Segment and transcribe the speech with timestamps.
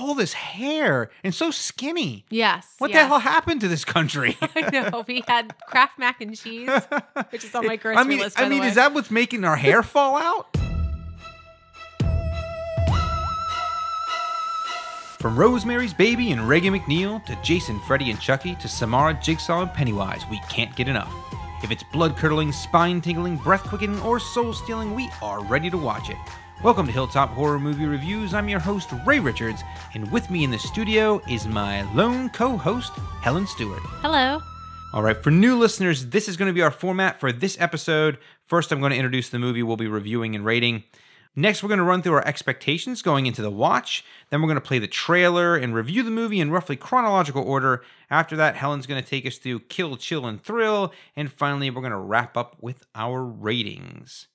[0.00, 2.24] all this hair and so skinny.
[2.30, 2.74] Yes.
[2.78, 3.04] What yes.
[3.04, 4.36] the hell happened to this country?
[4.56, 5.04] I know.
[5.06, 6.70] We had Kraft mac and cheese,
[7.30, 8.40] which is on my grocery I mean, list.
[8.40, 10.56] I mean, is that what's making our hair fall out?
[15.18, 19.72] From Rosemary's Baby and Regan MacNeil to Jason, Freddy, and Chucky to Samara, Jigsaw, and
[19.74, 21.12] Pennywise, we can't get enough.
[21.62, 25.76] If it's blood curdling, spine tingling, breath quickening, or soul stealing, we are ready to
[25.76, 26.16] watch it.
[26.62, 28.34] Welcome to Hilltop Horror Movie Reviews.
[28.34, 29.62] I'm your host, Ray Richards,
[29.94, 33.80] and with me in the studio is my lone co host, Helen Stewart.
[34.02, 34.42] Hello.
[34.92, 38.18] All right, for new listeners, this is going to be our format for this episode.
[38.42, 40.84] First, I'm going to introduce the movie we'll be reviewing and rating.
[41.34, 44.04] Next, we're going to run through our expectations going into the watch.
[44.28, 47.82] Then, we're going to play the trailer and review the movie in roughly chronological order.
[48.10, 50.92] After that, Helen's going to take us through Kill, Chill, and Thrill.
[51.16, 54.26] And finally, we're going to wrap up with our ratings.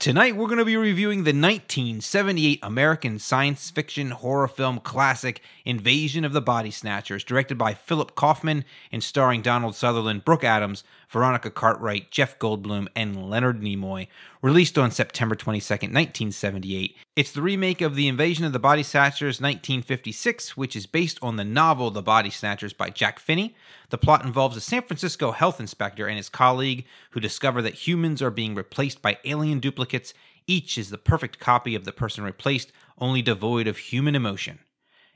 [0.00, 6.24] Tonight, we're going to be reviewing the 1978 American science fiction horror film classic Invasion
[6.24, 11.50] of the Body Snatchers, directed by Philip Kaufman and starring Donald Sutherland, Brooke Adams, Veronica
[11.50, 14.06] Cartwright, Jeff Goldblum, and Leonard Nimoy.
[14.42, 16.96] Released on September 22nd, 1978.
[17.16, 21.34] It's the remake of The Invasion of the Body Snatchers 1956, which is based on
[21.34, 23.56] the novel The Body Snatchers by Jack Finney.
[23.88, 28.22] The plot involves a San Francisco health inspector and his colleague who discover that humans
[28.22, 30.14] are being replaced by alien duplicates.
[30.46, 34.60] Each is the perfect copy of the person replaced, only devoid of human emotion.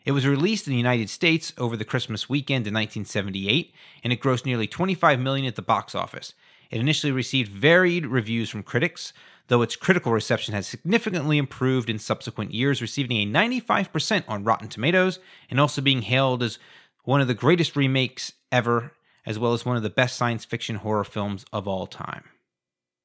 [0.04, 4.20] It was released in the United States over the Christmas weekend in 1978, and it
[4.20, 6.34] grossed nearly 25 million at the box office.
[6.70, 9.12] It initially received varied reviews from critics,
[9.48, 14.68] though its critical reception has significantly improved in subsequent years, receiving a 95% on Rotten
[14.68, 16.58] Tomatoes and also being hailed as
[17.04, 18.92] one of the greatest remakes ever,
[19.24, 22.24] as well as one of the best science fiction horror films of all time.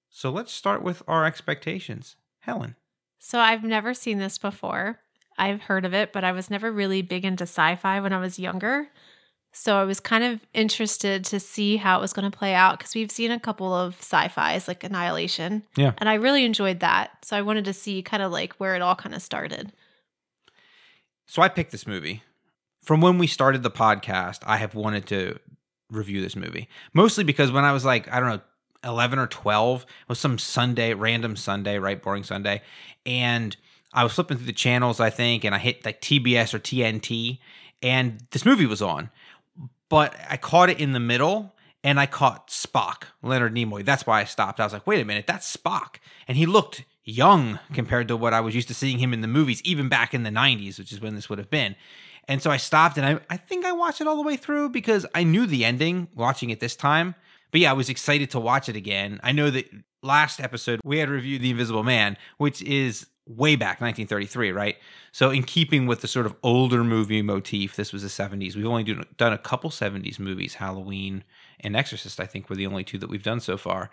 [0.10, 2.16] So let's start with our expectations.
[2.40, 2.76] Helen.
[3.20, 5.00] So I've never seen this before.
[5.40, 8.20] I've heard of it, but I was never really big into sci fi when I
[8.20, 8.90] was younger.
[9.52, 12.78] So I was kind of interested to see how it was going to play out
[12.78, 15.64] because we've seen a couple of sci-fis like Annihilation.
[15.76, 15.94] Yeah.
[15.98, 17.26] And I really enjoyed that.
[17.26, 19.74] So I wanted to see kind of like where it all kind of started.
[21.26, 22.22] So I picked this movie.
[22.84, 25.40] From when we started the podcast, I have wanted to
[25.90, 26.70] review this movie.
[26.94, 28.42] Mostly because when I was like, I don't know,
[28.84, 32.02] 11 or 12, it was some Sunday, random Sunday, right?
[32.02, 32.62] Boring Sunday.
[33.06, 33.58] And
[33.94, 37.40] I was flipping through the channels, I think, and I hit like TBS or TNT,
[37.82, 39.10] and this movie was on.
[39.90, 43.84] But I caught it in the middle and I caught Spock, Leonard Nimoy.
[43.84, 44.60] That's why I stopped.
[44.60, 45.96] I was like, wait a minute, that's Spock.
[46.28, 49.28] And he looked young compared to what I was used to seeing him in the
[49.28, 51.76] movies, even back in the 90s, which is when this would have been.
[52.28, 54.70] And so I stopped and I, I think I watched it all the way through
[54.70, 57.16] because I knew the ending watching it this time.
[57.52, 59.20] But yeah, I was excited to watch it again.
[59.24, 59.68] I know that
[60.04, 64.78] last episode we had reviewed The Invisible Man, which is way back 1933 right?
[65.12, 68.66] So in keeping with the sort of older movie motif this was the 70s we've
[68.66, 71.24] only do, done a couple 70s movies halloween
[71.60, 73.90] and exorcist i think were the only two that we've done so far.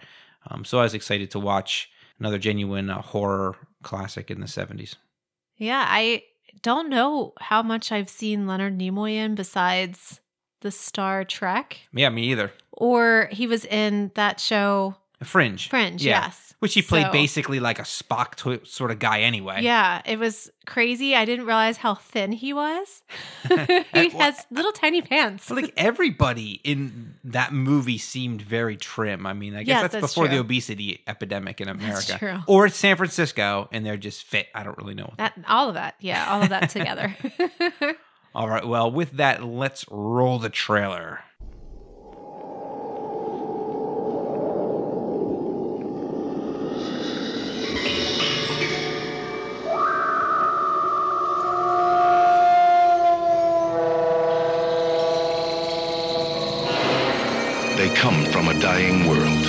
[0.49, 4.97] Um, so i was excited to watch another genuine uh, horror classic in the 70s
[5.59, 6.25] Yeah, I
[6.63, 10.21] don't know how much I've seen Leonard Nimoy in besides
[10.63, 12.53] the Star Trek, yeah me either.
[12.73, 16.05] Or he was in that show fringe Fringe.
[16.05, 16.25] Yeah.
[16.27, 20.03] Yes, which he played So- basically like a spock to- sort of guy anyway Yeah,
[20.05, 21.15] it was crazy.
[21.15, 23.03] I didn't realize how thin he was.
[23.49, 25.51] he has little tiny pants.
[25.51, 29.27] Like everybody in that movie seemed very trim.
[29.27, 32.19] I mean, I guess Yes, that's, that's before the obesity epidemic in America.
[32.19, 32.39] true.
[32.47, 34.49] Or it's San Francisco and they're just fit.
[34.55, 35.15] I don't really know.
[35.19, 37.15] That all of that, yeah, all of that together.
[38.35, 41.21] All right, well, with that, let's roll the trailer.
[57.87, 59.45] They come from a dying world.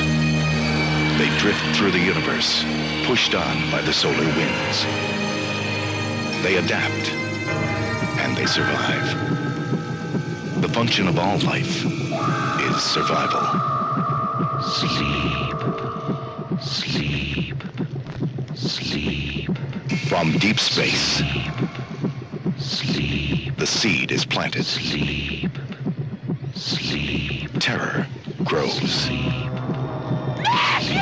[1.18, 2.64] They drift through the universe,
[3.04, 4.84] pushed on by the solar winds.
[6.44, 7.10] They adapt,
[8.22, 9.08] and they survive.
[10.62, 13.42] The function of all life is survival.
[14.62, 15.58] Sleep.
[16.62, 17.64] Sleep.
[18.56, 19.58] Sleep.
[20.08, 21.24] From deep space.
[22.60, 23.58] Sleep.
[23.58, 24.64] The seed is planted.
[24.64, 25.06] Sleep.
[25.06, 25.37] Sleep.
[28.48, 29.10] Terror grows.
[30.40, 30.96] Matthew!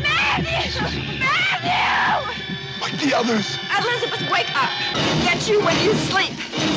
[0.00, 1.18] Matthew!
[1.18, 2.32] Matthew!
[2.80, 3.58] Like the others.
[3.78, 4.70] Elizabeth, wake up!
[5.24, 6.32] Get you when you sleep.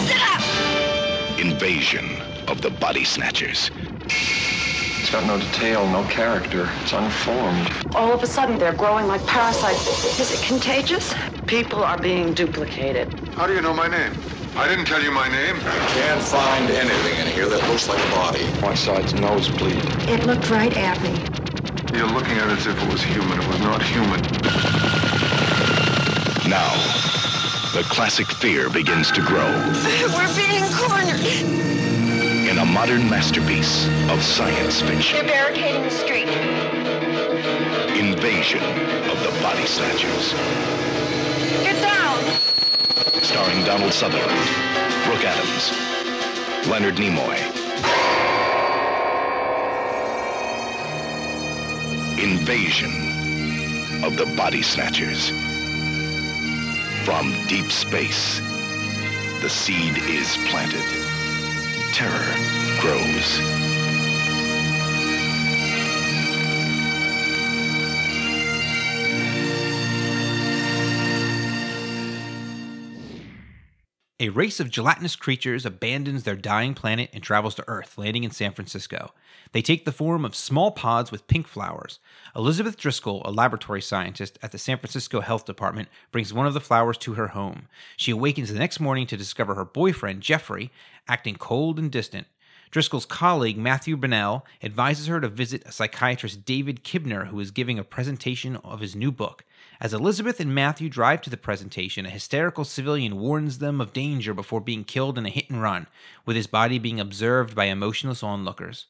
[0.07, 1.39] Sit up!
[1.39, 3.69] Invasion of the Body Snatchers.
[4.09, 6.69] It's got no detail, no character.
[6.81, 7.71] It's unformed.
[7.93, 10.19] All of a sudden, they're growing like parasites.
[10.19, 11.13] Is it contagious?
[11.45, 13.13] People are being duplicated.
[13.31, 14.13] How do you know my name?
[14.57, 15.57] I didn't tell you my name.
[15.57, 18.47] I can't find anything in here that looks like a body.
[18.61, 19.83] My side's nosebleed.
[20.07, 21.11] It looked right at me.
[21.97, 23.41] You're looking at it as if it was human.
[23.41, 24.21] It was not human.
[26.49, 26.71] Now,
[27.73, 29.51] the classic fear begins to grow
[30.15, 31.19] We're being cornered.
[32.49, 35.17] in a modern masterpiece of science fiction.
[35.17, 36.29] They're barricading the street.
[37.99, 38.63] Invasion
[39.09, 40.31] of the Body Snatchers.
[41.61, 41.94] Get down.
[43.55, 44.49] Starring Donald Sutherland,
[45.05, 47.37] Brooke Adams, Leonard Nimoy.
[52.21, 55.29] Invasion of the Body Snatchers.
[57.05, 58.39] From deep space,
[59.41, 60.83] the seed is planted.
[61.93, 62.35] Terror
[62.81, 63.54] grows.
[74.17, 78.31] A race of gelatinous creatures abandons their dying planet and travels to Earth, landing in
[78.31, 79.11] San Francisco.
[79.51, 81.99] They take the form of small pods with pink flowers.
[82.33, 86.61] Elizabeth Driscoll, a laboratory scientist at the San Francisco Health Department, brings one of the
[86.61, 87.67] flowers to her home.
[87.97, 90.71] She awakens the next morning to discover her boyfriend, Jeffrey,
[91.09, 92.27] acting cold and distant.
[92.75, 97.79] Driscoll's colleague, Matthew Bennell, advises her to visit a psychiatrist, David Kibner, who is giving
[97.79, 99.45] a presentation of his new book.
[99.79, 104.33] As Elizabeth and Matthew drive to the presentation, a hysterical civilian warns them of danger
[104.33, 105.87] before being killed in a hit and run,
[106.25, 108.87] with his body being observed by emotionless onlookers.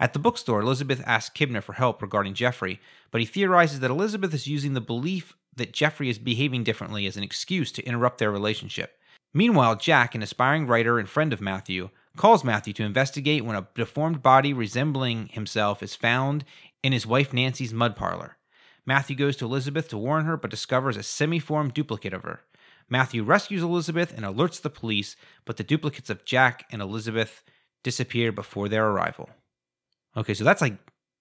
[0.00, 2.80] At the bookstore, Elizabeth asks Kibner for help regarding Jeffrey,
[3.12, 7.16] but he theorizes that Elizabeth is using the belief that Jeffrey is behaving differently as
[7.16, 8.98] an excuse to interrupt their relationship.
[9.32, 13.66] Meanwhile, Jack, an aspiring writer and friend of Matthew, calls Matthew to investigate when a
[13.74, 16.44] deformed body resembling himself is found
[16.82, 18.36] in his wife Nancy's mud parlor.
[18.84, 22.40] Matthew goes to Elizabeth to warn her, but discovers a semi formed duplicate of her.
[22.88, 27.42] Matthew rescues Elizabeth and alerts the police, but the duplicates of Jack and Elizabeth
[27.84, 29.28] disappear before their arrival.
[30.16, 30.76] Okay, so that's like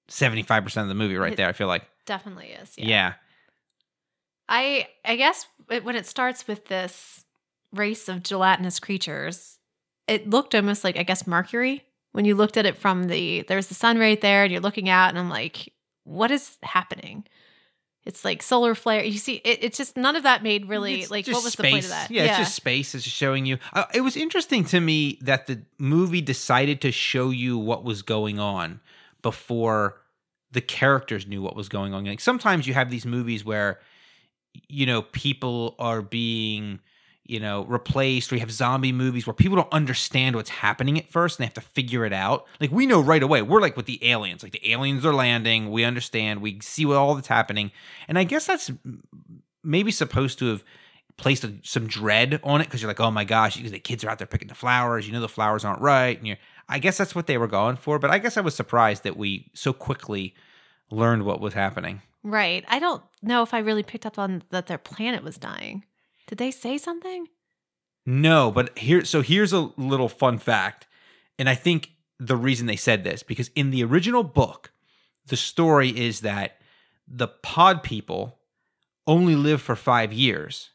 [0.10, 1.84] 75% of the movie right It- there, I feel like.
[2.06, 2.74] Definitely is.
[2.78, 2.88] Yeah.
[2.88, 3.14] Yeah.
[4.50, 7.26] I I guess it, when it starts with this
[7.74, 9.60] race of gelatinous creatures,
[10.08, 13.68] it looked almost like I guess Mercury when you looked at it from the there's
[13.68, 15.72] the sun right there and you're looking out and I'm like,
[16.04, 17.26] what is happening?
[18.06, 19.04] It's like solar flare.
[19.04, 21.58] You see, it, it's just none of that made really It's like what was space.
[21.58, 22.10] the point of that?
[22.10, 22.96] Yeah, it's just space.
[22.96, 23.58] It's just showing you.
[23.74, 28.02] Uh, it was interesting to me that the movie decided to show you what was
[28.02, 28.80] going on
[29.22, 30.02] before
[30.52, 32.06] the characters knew what was going on.
[32.06, 33.82] Like sometimes you have these movies where
[34.70, 36.80] you know people are being
[37.28, 41.10] you know replaced or you have zombie movies where people don't understand what's happening at
[41.10, 42.46] first and they have to figure it out.
[42.60, 44.44] Like we know right away we're like with the aliens.
[44.44, 45.72] Like the aliens are landing.
[45.72, 46.42] We understand.
[46.42, 47.72] We see what all that's happening.
[48.08, 48.72] And i guess that's
[49.64, 50.64] maybe supposed to have
[51.18, 54.10] placed a, some dread on it because you're like oh my gosh the kids are
[54.10, 55.08] out there picking the flowers.
[55.08, 56.18] You know the flowers aren't right.
[56.18, 56.38] And you're
[56.70, 58.00] i guess that's what they were going for.
[58.00, 60.34] But i guess i was surprised that we so quickly
[60.90, 62.02] learned what was happening.
[62.24, 62.66] Right.
[62.68, 65.86] I don't know if I really picked up on that their planet was dying.
[66.28, 67.28] Did they say something?
[68.06, 70.88] No, but here so here's a little fun fact.
[71.40, 74.72] And I think the reason they said this because in the original book,
[75.26, 76.58] the story is that
[77.08, 78.40] the pod people
[79.06, 80.72] only live for 5 years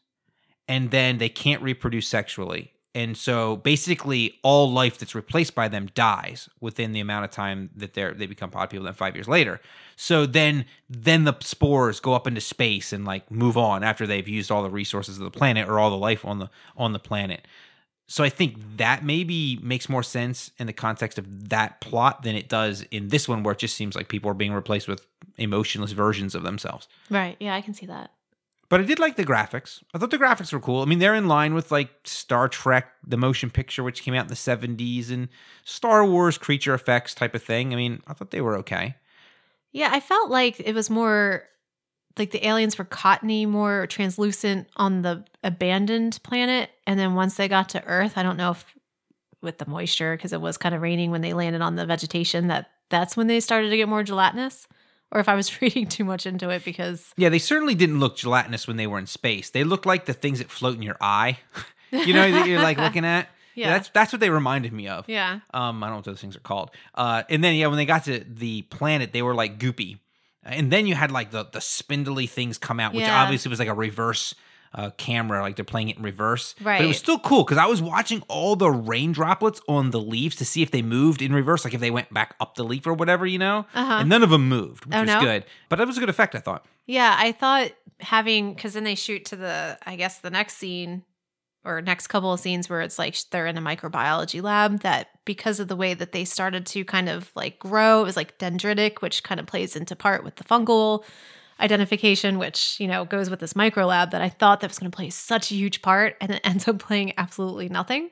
[0.68, 2.71] and then they can't reproduce sexually.
[2.94, 7.70] And so basically all life that's replaced by them dies within the amount of time
[7.74, 9.60] that they're they become pod people then 5 years later.
[9.96, 14.28] So then then the spores go up into space and like move on after they've
[14.28, 16.98] used all the resources of the planet or all the life on the on the
[16.98, 17.46] planet.
[18.08, 22.36] So I think that maybe makes more sense in the context of that plot than
[22.36, 25.06] it does in this one where it just seems like people are being replaced with
[25.38, 26.88] emotionless versions of themselves.
[27.08, 27.36] Right.
[27.40, 28.10] Yeah, I can see that.
[28.72, 29.82] But I did like the graphics.
[29.92, 30.80] I thought the graphics were cool.
[30.80, 34.22] I mean, they're in line with like Star Trek, the motion picture, which came out
[34.22, 35.28] in the 70s, and
[35.62, 37.74] Star Wars creature effects type of thing.
[37.74, 38.94] I mean, I thought they were okay.
[39.72, 41.42] Yeah, I felt like it was more
[42.18, 46.70] like the aliens were cottony, more translucent on the abandoned planet.
[46.86, 48.64] And then once they got to Earth, I don't know if
[49.42, 52.46] with the moisture, because it was kind of raining when they landed on the vegetation,
[52.46, 54.66] that that's when they started to get more gelatinous.
[55.12, 58.16] Or if I was reading too much into it because Yeah, they certainly didn't look
[58.16, 59.50] gelatinous when they were in space.
[59.50, 61.38] They looked like the things that float in your eye.
[61.92, 63.28] you know that you're like looking at.
[63.54, 63.68] Yeah.
[63.68, 65.06] that's that's what they reminded me of.
[65.10, 65.40] Yeah.
[65.52, 66.70] Um, I don't know what those things are called.
[66.94, 69.98] Uh, and then yeah, when they got to the planet, they were like goopy.
[70.42, 73.22] And then you had like the the spindly things come out, which Yeah.
[73.22, 74.34] obviously was like a reverse
[74.74, 76.54] uh, camera, like they're playing it in reverse.
[76.62, 80.00] But it was still cool because I was watching all the rain droplets on the
[80.00, 82.64] leaves to see if they moved in reverse, like if they went back up the
[82.64, 83.66] leaf or whatever, you know.
[83.74, 83.94] Uh-huh.
[84.00, 85.20] And none of them moved, which Oh, was no?
[85.20, 85.44] good.
[85.68, 86.64] But that was a good effect, I thought.
[86.86, 91.04] Yeah, I thought having because then they shoot to the I guess the next scene
[91.64, 95.60] or next couple of scenes where it's like they're in a microbiology lab that because
[95.60, 99.00] of the way that they started to kind of like grow, it was like dendritic,
[99.00, 101.04] which kind of plays into part with the fungal
[101.62, 104.90] identification, which, you know, goes with this micro lab that I thought that was going
[104.90, 108.10] to play such a huge part and it ends up playing absolutely nothing.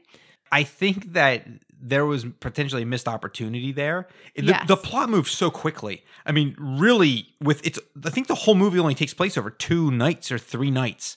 [0.52, 1.46] I think that
[1.82, 4.08] there was potentially a missed opportunity there.
[4.36, 4.68] The, Yes.
[4.68, 6.04] the plot moves so quickly.
[6.26, 7.78] I mean, really, with it's.
[8.04, 11.16] I think the whole movie only takes place over two nights or three nights.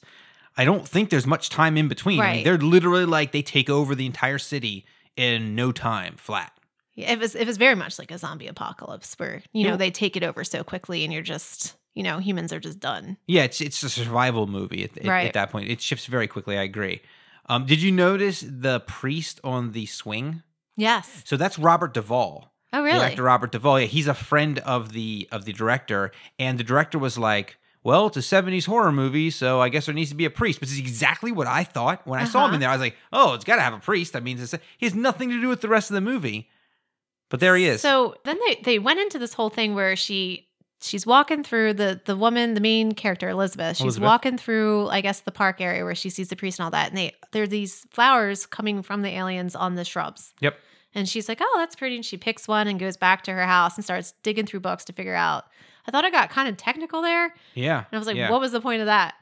[0.56, 2.20] I don't think there's much time in between.
[2.22, 4.86] I mean, they're literally like they take over the entire city
[5.18, 6.54] in no time flat.
[6.96, 9.78] It was it was very much like a zombie apocalypse where, you know, Yeah.
[9.78, 13.18] they take it over so quickly and you're just, you know, humans are just done.
[13.28, 15.28] Yeah, it's it's a survival movie at, at- Right.
[15.28, 15.70] at that point.
[15.70, 16.58] It shifts very quickly.
[16.58, 17.02] I agree.
[17.48, 20.44] Um, did you notice the priest on the swing?
[20.78, 21.22] Yes.
[21.26, 22.52] So that's Robert Duvall.
[22.72, 23.00] Oh, really?
[23.00, 23.82] actor Robert Duvall.
[23.82, 28.08] Yeah, he's a friend of the of the director, and the director was like, "Well,
[28.08, 30.70] it's a '70s horror movie, so I guess there needs to be a priest." But
[30.70, 32.54] it's exactly what I thought when I saw him Uh-huh.
[32.56, 32.70] in there.
[32.70, 34.96] I was like, "Oh, it's got to have a priest." That means it's, he has
[34.96, 36.50] nothing to do with the rest of the movie.
[37.30, 37.82] But there he is.
[37.82, 40.48] So then they they went into this whole thing where she
[40.84, 43.78] she's walking through the the woman, the main character Elizabeth.
[43.78, 44.08] She's Elizabeth.
[44.08, 46.90] walking through, I guess, the park area where she sees the priest and all that,
[46.90, 50.34] and they there are these flowers coming from the aliens on the shrubs.
[50.40, 50.58] yep.
[50.96, 53.46] And she's like, "Oh, that's pretty." And she picks one and goes back to her
[53.48, 55.46] house and starts digging through books to figure out.
[55.88, 57.78] I thought it got kind of technical there, Yeah.
[57.80, 58.30] and I was like, yeah.
[58.30, 59.16] "What was the point of that?"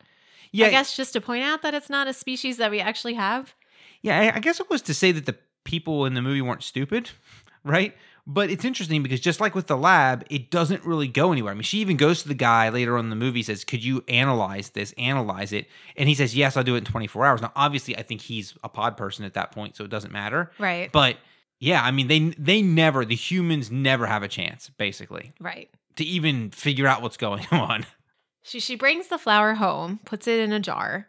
[0.51, 0.65] Yeah.
[0.67, 3.55] I guess just to point out that it's not a species that we actually have.
[4.01, 6.61] Yeah, I, I guess it was to say that the people in the movie weren't
[6.63, 7.11] stupid,
[7.63, 7.95] right?
[8.27, 11.51] But it's interesting because just like with the lab, it doesn't really go anywhere.
[11.51, 13.83] I mean, she even goes to the guy later on in the movie, says, Could
[13.83, 15.67] you analyze this, analyze it?
[15.97, 17.41] And he says, Yes, I'll do it in 24 hours.
[17.41, 20.51] Now, obviously, I think he's a pod person at that point, so it doesn't matter.
[20.59, 20.91] Right.
[20.91, 21.17] But
[21.59, 25.69] yeah, I mean, they they never, the humans never have a chance, basically, right.
[25.95, 27.85] to even figure out what's going on.
[28.43, 31.07] She she brings the flower home, puts it in a jar,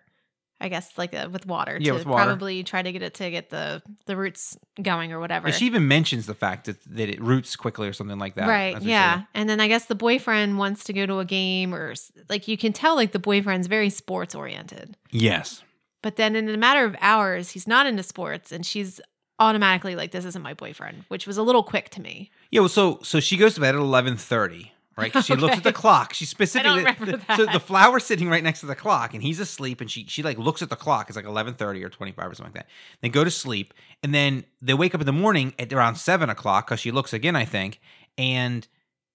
[0.63, 2.25] I guess like uh with water Yeah, to with water.
[2.25, 5.49] probably try to get it to get the the roots going or whatever.
[5.49, 8.49] And she even mentions the fact that, that it roots quickly or something like that.
[8.49, 9.23] right, yeah.
[9.35, 11.95] And then I guess the boyfriend wants to go to a game or
[12.31, 14.97] like you can tell like the boyfriend's very sports oriented.
[15.11, 15.63] Yes.
[16.01, 19.01] But then in a matter of hours, he's not into sports and she's
[19.39, 22.31] automatically like this isn't my boyfriend, which was a little quick to me.
[22.51, 25.13] Yeah, well, so so she goes to bed at eleven thirty, right?
[25.25, 26.13] She looks at the clock.
[26.15, 29.41] She specifically remember the- So the flower's sitting right next to the clock, and he's
[29.41, 31.09] asleep, and she she like looks at the clock.
[31.09, 32.71] It's like eleven thirty or twenty five or something like that.
[33.01, 36.29] They go to sleep, and then they wake up in the morning at around seven
[36.31, 37.81] o'clock because she looks again, I think,
[38.19, 38.67] and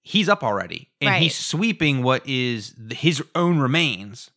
[0.02, 1.22] he's up already, and Right.
[1.22, 4.32] he's sweeping what is his own remains,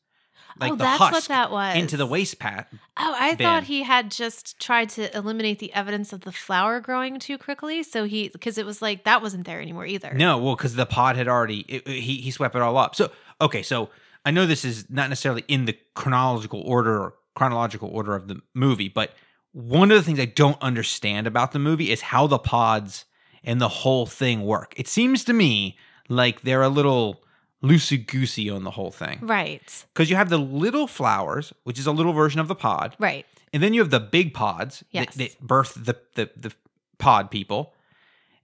[0.61, 1.77] like oh, the that's what that was.
[1.77, 2.69] into the waste pat.
[2.97, 3.45] Oh, I bin.
[3.47, 7.83] thought he had just tried to eliminate the evidence of the flower growing too quickly.
[7.83, 10.13] So he, because it was like that wasn't there anymore either.
[10.15, 12.95] No, well, because the pod had already it, it- he he swept it all up.
[12.95, 13.91] So okay, so
[14.25, 18.41] I know this is not necessarily in the chronological order or chronological order of the
[18.55, 19.15] movie, but
[19.53, 23.05] one of the things I don't understand about the movie is how the pods
[23.43, 24.75] and the whole thing work.
[24.77, 25.77] It seems to me
[26.09, 27.23] like they're a little
[27.63, 29.85] loosey goosey on the whole thing Right.
[29.93, 33.27] because you have the little flowers, which is a little version of the pod, Right.
[33.53, 35.15] and then you have the big pods Yes.
[35.15, 36.53] that, that birth the, the the
[36.99, 37.75] pod people.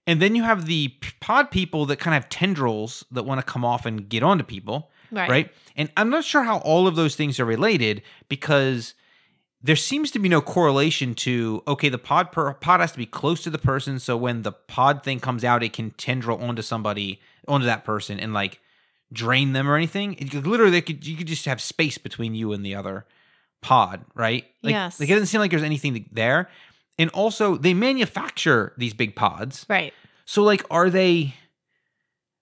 [0.07, 3.43] And then you have the pod people that kind of have tendrils that want to
[3.53, 4.91] come off and get onto people.
[5.11, 5.51] Right.
[5.77, 8.95] And I'm not sure how all of those things are related because
[9.63, 13.07] there seems to be no correlation to okay, the pod per, pod has to be
[13.07, 16.63] close to the person, so when the pod thing comes out, it can tendril onto
[16.63, 18.61] somebody, onto that person, and like
[19.17, 20.15] drain them or anything.
[20.15, 23.07] It literally, they could you could just have space between you and the other
[23.63, 24.45] pod, right?
[24.63, 25.01] Like, Yes.
[25.01, 26.49] Like it doesn't seem like there's anything there.
[26.99, 29.67] And also, they manufacture these big pods.
[29.69, 29.93] Right.
[30.25, 31.35] So, like, are they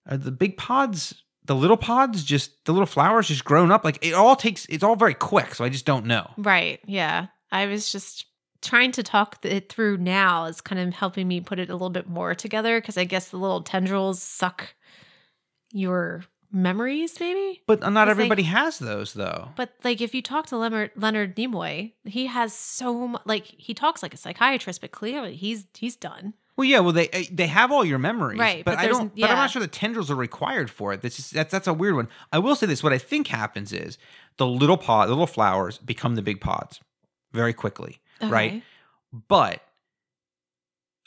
[0.08, 1.14] are the big pods
[1.46, 3.84] the little pods just the little flowers just grown up?
[3.84, 5.54] Like, it all takes it's all very quick.
[5.54, 6.30] So I just don't know.
[6.36, 6.80] Right.
[6.86, 7.26] Yeah.
[7.50, 8.26] I was just
[8.62, 11.90] trying to talk it through now is kind of helping me put it a little
[11.90, 14.74] bit more together because I guess the little tendrils suck
[15.72, 17.62] your memories, maybe.
[17.66, 19.50] But not It's like- everybody has those though.
[19.56, 23.22] But like, if you talk to Leonard, Leonard Nimoy, he has so much.
[23.26, 26.34] Like, he talks like a psychiatrist, but clearly he's he's done.
[26.56, 29.12] Well, yeah, well they eh, they have all your memories, Right, But, but I don't.
[29.14, 31.02] But I'm not sure the tendrils are required for it.
[31.02, 32.08] That's just, that's that's a weird one.
[32.32, 33.98] I will say this: what I think happens is
[34.36, 36.80] the little pod, the little flowers become the big pods
[37.32, 38.62] very quickly, right?
[39.28, 39.62] But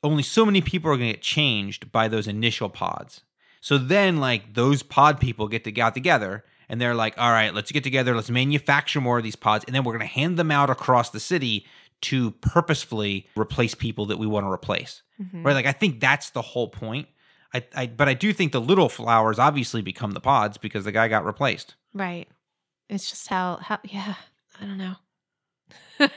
[0.03, 3.21] only so many people are going to get changed by those initial pods.
[3.61, 6.43] So then, like those pod people get to get together.
[6.69, 8.13] And they're like, all right, let's get together.
[8.13, 9.63] Let's manufacture more of these pods.
[9.65, 11.65] And then we're going to hand them out across the city
[12.01, 15.43] to purposefully replace people that we want to replace Mhm.
[15.45, 15.53] right?
[15.53, 17.07] Like I think that's the whole point.
[17.53, 20.91] I, I but I do think the little flowers obviously become the pods because the
[20.91, 21.75] guy got replaced.
[21.93, 22.27] Right.
[22.89, 24.13] It's just how how yeah.
[24.61, 24.95] I don't know.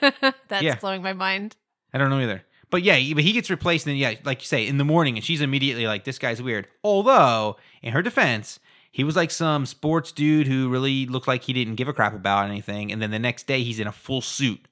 [0.48, 0.74] That's Yeah.
[0.76, 1.56] blowing my mind.
[1.94, 2.42] I don't know either.
[2.70, 5.16] But yeah, but he gets replaced, and then yeah, like you say, in the morning,
[5.16, 8.60] and she's immediately like, "This guy's weird." Although, in her defense,
[8.92, 12.14] he was like some sports dude who really looked like he didn't give a crap
[12.14, 14.66] about anything, and then the next day he's in a full suit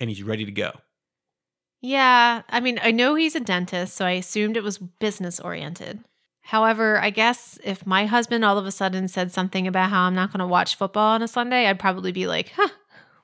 [0.00, 0.72] and he's ready to go.
[1.80, 6.00] Yeah, I mean, I know he's a dentist, so I assumed it was business oriented.
[6.42, 10.14] However, I guess if my husband all of a sudden said something about how I'm
[10.14, 12.68] not going to watch football on a Sunday, I'd probably be like, huh,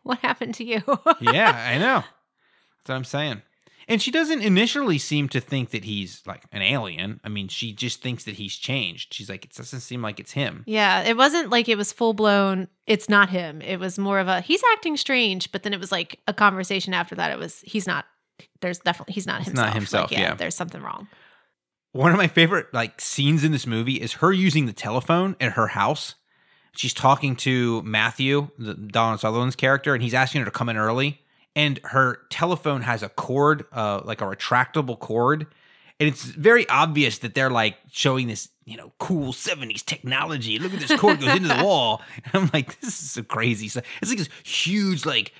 [0.02, 0.82] what happened to you?
[1.20, 2.04] yeah, I know.
[2.78, 3.42] That's what I'm saying.
[3.90, 7.20] And she doesn't initially seem to think that he's like an alien.
[7.24, 9.14] I mean, she just thinks that he's changed.
[9.14, 10.62] She's like, it doesn't seem like it's him.
[10.66, 13.62] yeah, it wasn't like it was full blown, it's not him.
[13.62, 16.92] It was more of a, he's acting strange, but then it was like a conversation
[16.92, 17.32] after that.
[17.32, 18.04] It was, he's not,
[18.60, 19.66] there's definitely, he's not It's himself.
[19.68, 20.34] not himself, Like, yeah.
[20.34, 21.08] There's something wrong.
[21.92, 25.52] One of my favorite like scenes in this movie is her using the telephone at
[25.52, 26.14] her house.
[26.76, 30.76] She's talking to Matthew, the Donald Sutherland's character, and he's asking her to come in
[30.76, 31.22] early.
[31.58, 35.48] And her telephone has a cord, uh, like a retractable cord.
[35.98, 40.60] And it's very obvious that they're like showing this, you know, cool 70s technology.
[40.60, 42.00] Look at this cord goes into the wall.
[42.24, 43.66] And I'm like, this is so crazy.
[43.66, 45.32] So it's like this huge, like,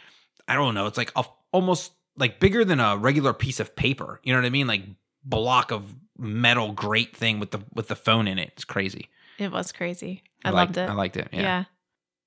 [0.49, 1.23] I don't know, it's like a,
[1.53, 4.21] almost like bigger than a regular piece of paper.
[4.25, 4.67] You know what I mean?
[4.67, 4.83] Like
[5.25, 8.51] block of metal grate thing with the with the phone in it.
[8.55, 9.09] It's crazy.
[9.39, 10.25] It was crazy.
[10.45, 10.91] I, liked, loved it.
[10.91, 11.29] I liked it.
[11.31, 11.41] Yeah.
[11.41, 11.65] yeah.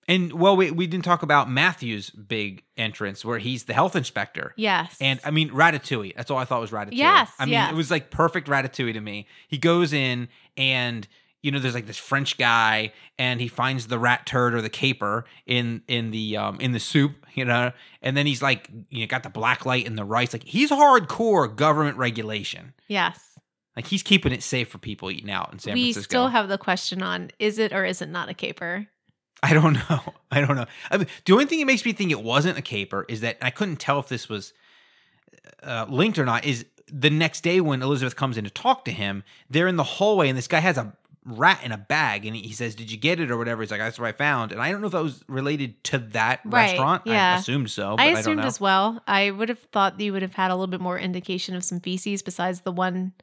[0.07, 4.53] And well, we we didn't talk about Matthew's big entrance where he's the health inspector.
[4.57, 4.97] Yes.
[4.99, 6.15] And I mean Ratatouille.
[6.15, 6.89] That's all I thought was Ratatouille.
[6.93, 7.71] Yes, I mean yes.
[7.71, 9.27] it was like perfect Ratatouille to me.
[9.47, 10.27] He goes in
[10.57, 11.07] and
[11.43, 14.69] you know there's like this French guy and he finds the rat turd or the
[14.69, 19.01] caper in in the um in the soup, you know, and then he's like you
[19.01, 20.33] know got the black light and the rice.
[20.33, 22.73] Like he's hardcore government regulation.
[22.87, 23.27] yes.
[23.75, 26.09] Like he's keeping it safe for people eating out in San we Francisco.
[26.09, 28.87] still have the question on is it or is it not a caper?
[29.43, 29.99] I don't know.
[30.31, 30.65] I don't know.
[30.89, 33.37] I mean, the only thing that makes me think it wasn't a caper is that
[33.41, 34.53] I couldn't tell if this was
[35.63, 36.45] uh, linked or not.
[36.45, 39.83] Is the next day when Elizabeth comes in to talk to him, they're in the
[39.83, 40.93] hallway and this guy has a
[41.25, 43.79] rat in a bag and he says, "Did you get it or whatever?" He's like,
[43.79, 46.69] "That's what I found." And I don't know if that was related to that Right,
[46.71, 47.03] restaurant.
[47.07, 48.47] I assumed so, but I I, don't assumed know.
[48.47, 49.01] as well.
[49.07, 51.79] I would have thought you would have had a little bit more indication of some
[51.79, 53.13] feces besides the one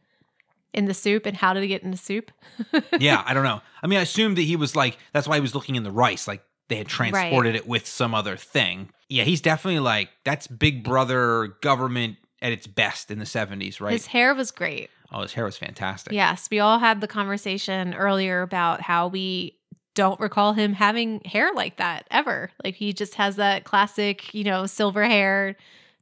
[0.75, 2.31] in the soup and how did it get in the soup?
[2.99, 3.61] yeah, I don't know.
[3.83, 5.91] I mean, I assumed that he was like that's why he was looking in the
[5.91, 8.91] rice, like they had transported it with some other thing.
[9.09, 13.93] Yeah, he's definitely like that's Big Brother government at its best in the seventies, right?
[13.93, 14.91] His hair was great.
[15.11, 16.13] oh, his hair was fantastic.
[16.13, 19.59] Yes, we all had the conversation earlier about how we
[19.95, 22.53] don't recall him having hair like that ever.
[22.63, 25.57] Like he just has that classic, you know, silver hair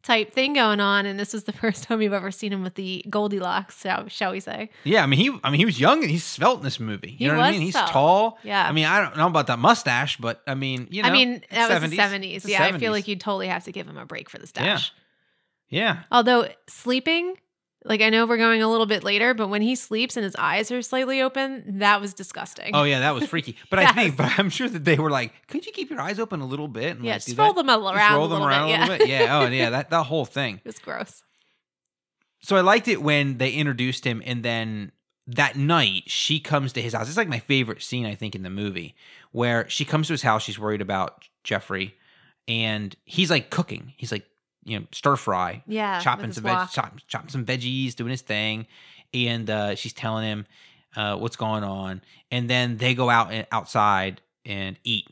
[0.06, 2.74] type thing going on and this was the first time we've ever seen him with
[2.76, 4.70] the Goldilocks, shall, shall we say.
[4.84, 5.02] yeah.
[5.02, 7.10] I mean, he, I mean, he was young and he's svelte in this movie.
[7.10, 7.62] You He know what I was mean?
[7.66, 7.90] He's svelte.
[7.90, 8.38] tall.
[8.42, 8.66] Yeah.
[8.66, 11.42] I mean, I don't know about that mustache, but I mean, you know, I mean,
[11.50, 11.90] that was 70s.
[11.90, 12.34] the 70s.
[12.36, 14.38] It's the Yeah, I feel like you'd totally have to give him a break for
[14.38, 14.78] the Yeah.
[15.68, 16.02] yeah.
[16.12, 17.36] Although sleeping,
[17.86, 20.36] like I know we're going a little bit later, but when he sleeps and his
[20.36, 22.72] eyes are slightly open, that was disgusting.
[22.74, 23.56] Oh yeah, that was freaky.
[23.70, 26.18] But I think, but I'm sure that they were like, could you keep your eyes
[26.18, 26.96] open a little bit?
[26.96, 27.66] And Yeah, like, just roll that?
[27.66, 28.98] them around Just roll them little around bit, a little yeah.
[28.98, 29.08] bit.
[29.08, 29.38] Yeah.
[29.38, 30.56] Oh yeah, that that whole thing.
[30.64, 31.22] It was gross.
[32.40, 34.92] So I liked it when they introduced him, and then
[35.26, 37.08] that night she comes to his house.
[37.08, 38.94] It's like my favorite scene, I think, in the movie,
[39.32, 40.42] where she comes to his house.
[40.44, 41.94] She's worried about Jeffrey,
[42.46, 43.94] and he's like cooking.
[43.96, 44.24] He's like,
[44.66, 46.00] you know, stir fry, Yeah.
[46.00, 48.66] chopping some veg- chop, chopping some veggies, doing his thing,
[49.14, 50.46] and uh, she's telling him
[50.96, 55.06] uh, what's going on, and then they go out and outside and eat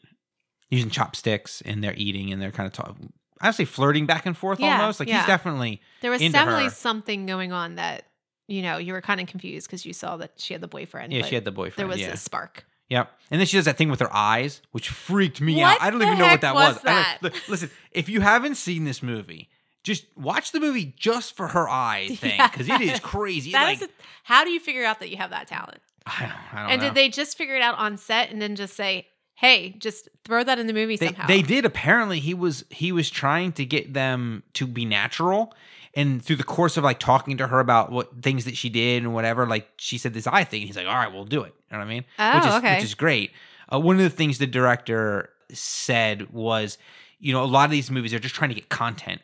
[0.71, 3.13] using chopsticks, and they're eating, and they're kind of talking.
[3.41, 4.99] I say flirting back and forth Yeah, almost.
[5.01, 5.19] Like yeah.
[5.19, 6.71] he's definitely There was definitely her.
[6.71, 8.07] something going on that,
[8.49, 11.13] you know, you were kind of confused because you saw that she had the boyfriend.
[11.13, 11.25] yeah.
[11.27, 11.77] She had the boyfriend.
[11.77, 12.13] There was yeah.
[12.13, 12.65] a spark.
[12.91, 13.11] Yep.
[13.31, 15.83] And then she does that thing with her eyes, which freaked me What out.
[15.83, 16.83] I don't even know what that was was.
[16.83, 17.19] That?
[17.23, 19.49] look, listen, if you haven't seen this movie,
[19.83, 23.53] just watch the movie just for her eyes thing because it is crazy.
[23.53, 23.93] That like, is a-
[24.25, 25.79] how do you figure out that you have that talent?
[26.07, 26.89] I don't, I don't And know.
[26.89, 30.45] did they just figure it out on set and then just say, "Hey, just throw
[30.45, 31.27] that in the movie they, somehow"?
[31.27, 35.55] they did apparently he was he was trying to get them to be natural
[35.97, 39.03] and through the course of like talking to her about what things that she did
[39.03, 41.55] and whatever like she said this eye thing he's like all right we'll do it.
[41.71, 42.05] You know what i mean?
[42.19, 42.75] Oh, which is okay.
[42.77, 43.33] which is great.
[43.73, 46.79] Uh, one of the things the director said was
[47.19, 49.23] you know a lot of these movies are just trying to get content.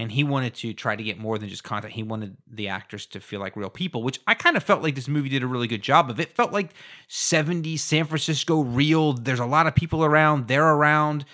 [0.00, 1.92] And he wanted to try to get more than just content.
[1.94, 4.94] He wanted the actors to feel like real people which i kind of felt like
[4.94, 6.20] this movie did a really good job of.
[6.20, 6.70] It felt like
[7.08, 10.48] 70s san francisco real there's a lot of people around.
[10.48, 11.24] They're around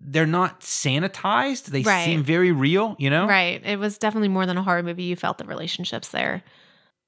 [0.00, 2.04] they're not sanitized they Right.
[2.04, 3.62] seem very real you know Right.
[3.64, 5.04] It was definitely more than a horror movie.
[5.04, 6.42] You felt the relationships there.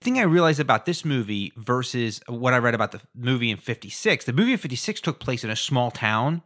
[0.01, 3.57] The thing I realized about this movie versus what I read about the movie in
[3.57, 6.43] 56, the movie in 56 took place in a small town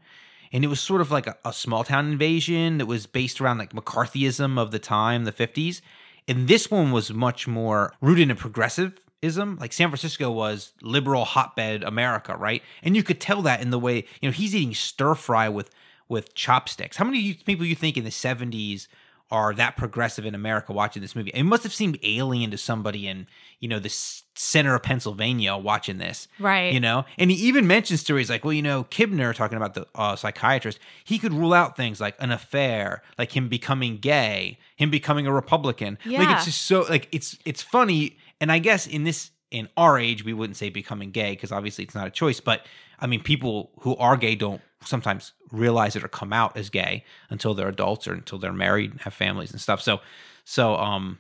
[0.53, 3.59] and it was sort of like a, a small town invasion that was based around
[3.59, 5.81] like McCarthyism of the time, the 50s.
[6.29, 9.57] And this one was much more rooted in progressivism.
[9.61, 12.63] Like San Francisco was liberal hotbed America, right?
[12.83, 15.71] And you could tell that in the way, you know, he's eating stir fry with
[16.13, 16.99] with chopsticks.
[16.99, 18.87] How many people you think in the 70s
[19.31, 21.31] are that progressive in America watching this movie?
[21.33, 23.27] It must have seemed alien to somebody in,
[23.61, 23.89] you know, the
[24.35, 26.29] center of Pennsylvania watching this.
[26.39, 26.71] Right.
[26.71, 29.87] You know, and he even mentions stories like, well, you know, Kibner talking about the
[29.95, 34.91] uh, psychiatrist, he could rule out things like an affair, like him becoming gay, him
[34.91, 35.97] becoming a Republican.
[36.05, 36.21] Yeah.
[36.21, 39.99] Like it's just so like it's it's funny, and I guess in this in our
[39.99, 42.67] age we wouldn't say becoming gay because obviously it's not a choice, but
[43.01, 47.05] I mean people who are gay don't sometimes realize it or come out as gay
[47.31, 49.81] until they're adults or until they're married and have families and stuff.
[49.81, 50.01] So
[50.45, 51.19] so um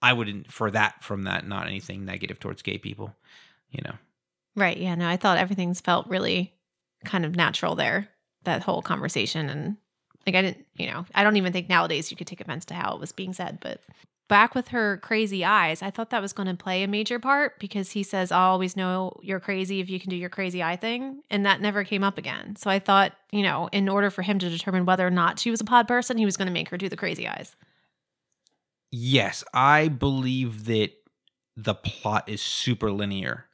[0.00, 3.14] I would infer that from that, not anything negative towards gay people,
[3.70, 3.94] you know.
[4.56, 4.76] Right.
[4.76, 4.96] Yeah.
[4.96, 6.52] No, I thought everything's felt really
[7.04, 8.08] kind of natural there,
[8.44, 9.48] that whole conversation.
[9.48, 9.76] And
[10.26, 12.74] like, I didn't, you know, I don't even think nowadays you could take offense to
[12.74, 13.58] how it was being said.
[13.60, 13.80] But
[14.28, 17.58] back with her crazy eyes, I thought that was going to play a major part
[17.58, 20.76] because he says, I'll always know you're crazy if you can do your crazy eye
[20.76, 21.22] thing.
[21.30, 22.56] And that never came up again.
[22.56, 25.50] So I thought, you know, in order for him to determine whether or not she
[25.50, 27.56] was a pod person, he was going to make her do the crazy eyes.
[28.90, 30.92] Yes, I believe that
[31.56, 33.46] the plot is super linear.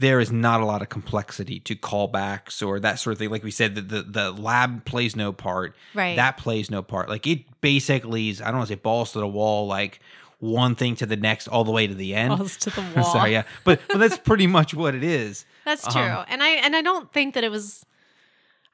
[0.00, 3.30] There is not a lot of complexity to callbacks or that sort of thing.
[3.30, 5.74] Like we said, the the, the lab plays no part.
[5.94, 6.16] Right.
[6.16, 7.08] That plays no part.
[7.08, 10.00] Like it basically is, I don't want to say balls to the wall, like
[10.40, 12.36] one thing to the next, all the way to the end.
[12.36, 13.04] Balls to the wall.
[13.12, 13.42] Sorry, yeah.
[13.64, 15.44] But but that's pretty much what it is.
[15.64, 16.02] That's Um, true.
[16.28, 17.84] and I and I don't think that it was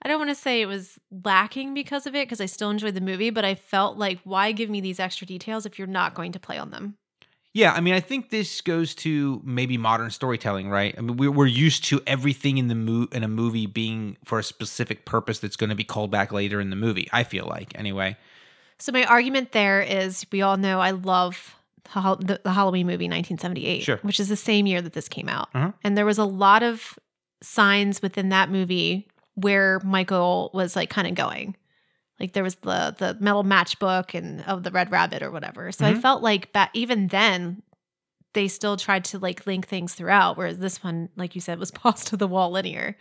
[0.03, 2.95] I don't want to say it was lacking because of it because I still enjoyed
[2.95, 6.13] the movie, but I felt like why give me these extra details if you're not
[6.15, 6.99] going to play on them?
[7.55, 10.93] Yeah, I mean, I think this goes to maybe modern storytelling, right?
[10.99, 14.41] I mean, we're, we're used to everything in the mo- in a movie being for
[14.41, 17.09] a specific purpose that's going to be called back later in the movie.
[17.13, 18.17] I feel like, anyway.
[18.81, 21.55] So my argument there is we all know I love
[21.95, 23.99] the Halloween movie 1978, Sure.
[24.03, 25.49] which is the same year that this came out.
[25.55, 25.71] Uh-huh.
[25.85, 26.99] And there was a lot of
[27.41, 31.55] signs within that movie where Michael was like kind of going.
[32.21, 35.71] Like there was the the metal matchbook and of the Red Rabbit or whatever.
[35.73, 36.01] So I Mhm.
[36.03, 37.63] felt like that even then
[38.35, 41.71] they still tried to like link things throughout, whereas this one, like you said, was
[41.83, 42.97] balls to the wall linear.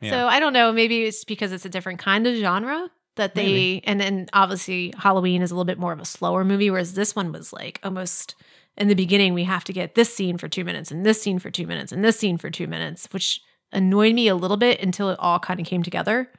[0.00, 0.10] Yeah.
[0.10, 0.72] So I don't know.
[0.72, 3.82] Maybe it's because it's a different kind of genre that they Maybe.
[3.84, 7.16] and then obviously Halloween is a little bit more of a slower movie, whereas this
[7.16, 8.34] one was like almost
[8.76, 11.38] in the beginning we have to get this scene for two minutes and this scene
[11.38, 13.40] for two minutes and this scene for two minutes, which
[13.72, 16.30] annoyed me a little bit until it all kind of came together.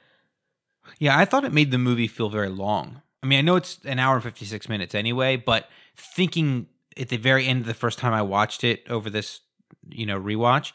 [0.99, 3.01] Yeah, I thought it made the movie feel very long.
[3.23, 7.17] I mean, I know it's an hour and 56 minutes anyway, but thinking at the
[7.17, 9.41] very end of the first time I watched it over this,
[9.89, 10.71] you know, rewatch,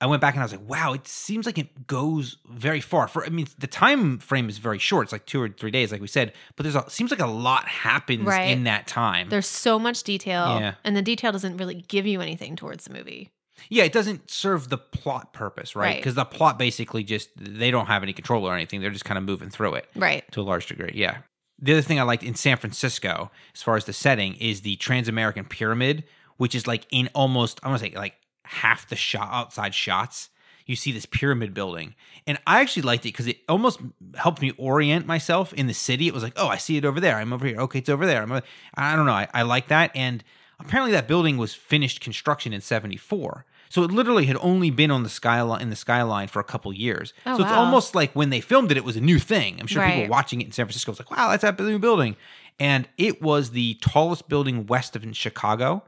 [0.00, 3.08] I went back and I was like, wow, it seems like it goes very far.
[3.08, 5.04] For I mean, the time frame is very short.
[5.06, 7.26] It's like two or three days, like we said, but there's a seems like a
[7.26, 8.50] lot happens Right.
[8.50, 9.28] in that time.
[9.28, 10.74] There's so much detail, Yeah.
[10.84, 13.30] and the detail doesn't really give you anything towards the movie.
[13.68, 15.84] Yeah, it doesn't serve the plot purpose, right?
[15.84, 15.96] Right.
[15.96, 18.80] Because the plot basically just they don't have any control or anything.
[18.80, 19.88] They're just kind of moving through it.
[19.94, 20.24] Right.
[20.32, 20.92] to a large degree.
[20.94, 21.18] Yeah.
[21.60, 24.76] The other thing I liked in San Francisco, as far as the setting, is the
[24.76, 26.04] Trans-American Pyramid,
[26.36, 30.30] which is like in almost I want to say like half the shot outside shots.
[30.66, 31.94] You see this pyramid building,
[32.26, 33.80] and I actually liked it because it almost
[34.14, 36.06] helped me orient myself in the city.
[36.08, 37.16] It was like, oh, I see it over there.
[37.16, 37.58] I'm over here.
[37.60, 38.22] Okay, it's over there.
[38.22, 38.30] I'm.
[38.30, 38.42] Over.
[38.74, 39.12] I don't know.
[39.12, 40.22] I, I like that, and
[40.60, 43.46] apparently that building was finished construction in '74.
[43.68, 46.72] So it literally had only been on the skyline in the skyline for a couple
[46.72, 47.12] years.
[47.26, 47.64] Oh, so it's wow.
[47.64, 49.58] almost like when they filmed it, it was a new thing.
[49.60, 52.16] I'm sure people watching it in San Francisco was like, wow, that's that new building.
[52.60, 55.84] And it was the tallest building west of Chicago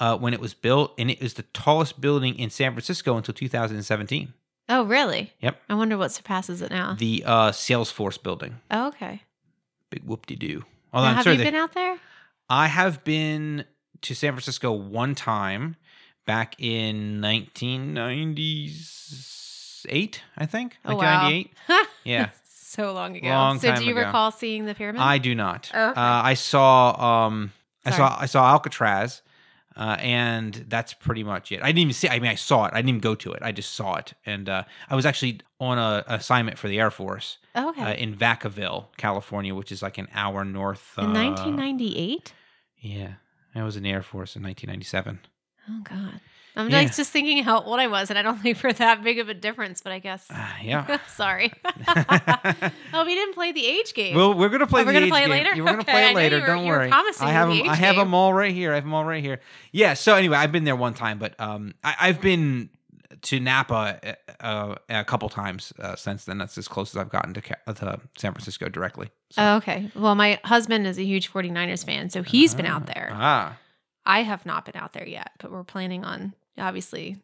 [0.00, 0.94] uh, when it was built.
[0.98, 4.32] And it was the tallest building in San Francisco until 2017.
[4.70, 5.32] Oh, really?
[5.40, 5.60] Yep.
[5.68, 6.94] I wonder what surpasses it now.
[6.98, 8.56] The uh, Salesforce building.
[8.70, 9.22] oh, okay.
[9.90, 10.58] Big whoop de doo.
[10.58, 11.98] Now, Although I'm have sorry, you they- been out there?
[12.50, 13.64] I have been
[14.02, 15.76] to San Francisco one time
[16.28, 20.76] back in 1998, I think.
[20.84, 21.28] Oh, wow.
[21.30, 21.86] 1998.
[22.04, 22.28] Yeah.
[22.44, 23.28] so long ago.
[23.28, 24.02] Long so do you ago.
[24.06, 25.00] recall seeing the pyramid?
[25.02, 25.70] I do not.
[25.74, 26.00] Oh, okay.
[26.00, 27.52] uh, I saw um
[27.84, 29.22] I saw I saw Alcatraz.
[29.76, 31.62] Uh, and that's pretty much it.
[31.62, 32.08] I didn't even see.
[32.08, 32.72] I mean, I saw it.
[32.72, 33.42] I didn't even go to it.
[33.44, 36.90] I just saw it, and uh, I was actually on a assignment for the Air
[36.90, 37.82] Force Oh, okay.
[37.82, 40.94] uh, in Vacaville, California, which is like an hour north.
[40.98, 42.32] Uh, In 1998?
[42.80, 43.12] Yeah,
[43.54, 45.20] I was in the Air Force in 1997.
[45.70, 46.20] Oh, God.
[46.56, 46.78] I'm Yeah.
[46.78, 49.28] like just thinking how old I was, and I don't think for that big of
[49.28, 50.26] a difference, but I guess.
[50.28, 50.98] Uh, yeah.
[51.08, 51.52] Sorry.
[52.92, 54.16] oh, we didn't play the age game.
[54.16, 54.82] Well, we're gonna play.
[54.82, 55.50] Oh, we're the gonna age play it later?
[55.56, 56.40] We're gonna play it later.
[56.44, 56.90] Don't were worry.
[56.90, 57.68] I have them.
[57.68, 58.04] I have game.
[58.06, 58.72] them all right here.
[58.72, 59.40] I have them all right here.
[59.72, 59.94] Yeah.
[59.94, 62.70] So anyway, I've been there one time, but um, I, I've been
[63.22, 66.38] to Napa uh, uh, a couple times uh, since then.
[66.38, 69.10] That's as close as I've gotten to, Ca- to San Francisco directly.
[69.30, 69.90] So- Oh, okay.
[69.94, 73.10] Well, my husband is a huge 49ers fan, so he's been out there.
[73.12, 73.56] Ah,
[74.08, 77.18] I have not been out there yet, but we're planning on obviously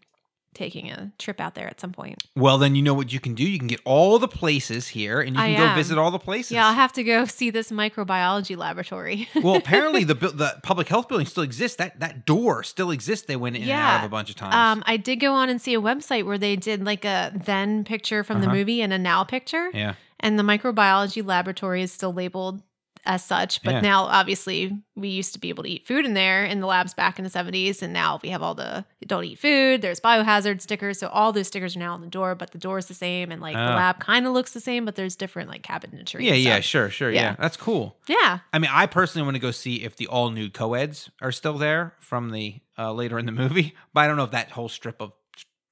[0.54, 2.22] taking a trip out there at some point.
[2.36, 3.42] well, then you know what you can do.
[3.42, 6.18] You can get all the places here, and you I can go visit all the
[6.20, 6.52] places.
[6.52, 9.28] Yeah, I'll have to go see this microbiology laboratory.
[9.42, 11.76] well, apparently the the public health building still exists.
[11.78, 13.26] That that door still exists.
[13.26, 14.54] They went in and out of a bunch of times.
[14.54, 17.82] Um, I did go on and see a website where they did like a then
[17.82, 18.54] picture from the Uh-huh.
[18.56, 19.70] movie and a now picture.
[19.74, 22.62] yeah, And the microbiology laboratory is still labeled
[23.06, 23.62] as such.
[23.62, 23.80] But Yeah.
[23.80, 26.94] now, obviously, we used to be able to eat food in there in the labs
[26.94, 27.82] back in the 70s.
[27.82, 30.98] And now we have all the don't eat food, there's biohazard stickers.
[30.98, 33.30] So all those stickers are now on the door, but the door is the same.
[33.30, 33.76] And like the Oh.
[33.76, 36.22] lab kind of looks the same, but there's different like cabinetry.
[36.24, 37.20] yeah, yeah, sure, sure, yeah.
[37.20, 37.36] Yeah.
[37.38, 37.96] That's cool.
[38.08, 38.38] Yeah.
[38.52, 41.58] I mean, I personally want to go see if the all nude co-eds are still
[41.58, 44.68] there from the uh, later in the movie, but I don't know if that whole
[44.68, 45.12] strip of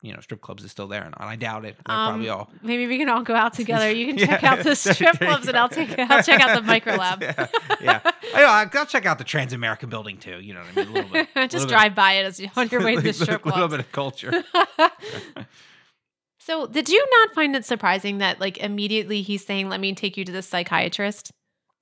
[0.02, 1.20] you know strip clubs is still there or not.
[1.20, 1.76] I doubt it.
[1.76, 2.50] They're probably Um, all.
[2.62, 3.90] Maybe we can all go out together.
[3.90, 4.26] You can Yeah.
[4.26, 5.56] check out the strip you clubs and.
[5.56, 7.22] I'll take I'll check out the micro lab.
[7.22, 7.46] yeah,
[7.80, 8.00] yeah.
[8.34, 10.40] I, will check out the Trans American Building too.
[10.40, 10.88] You know what I mean?
[10.88, 11.28] A little bit.
[11.34, 13.54] Just little bit- drive by it as you're on your way to the strip club.
[13.54, 14.42] A little bit of culture.
[16.40, 20.16] So, did you not find it surprising that, like, immediately he's saying, "Let me take
[20.16, 21.30] you to the psychiatrist"?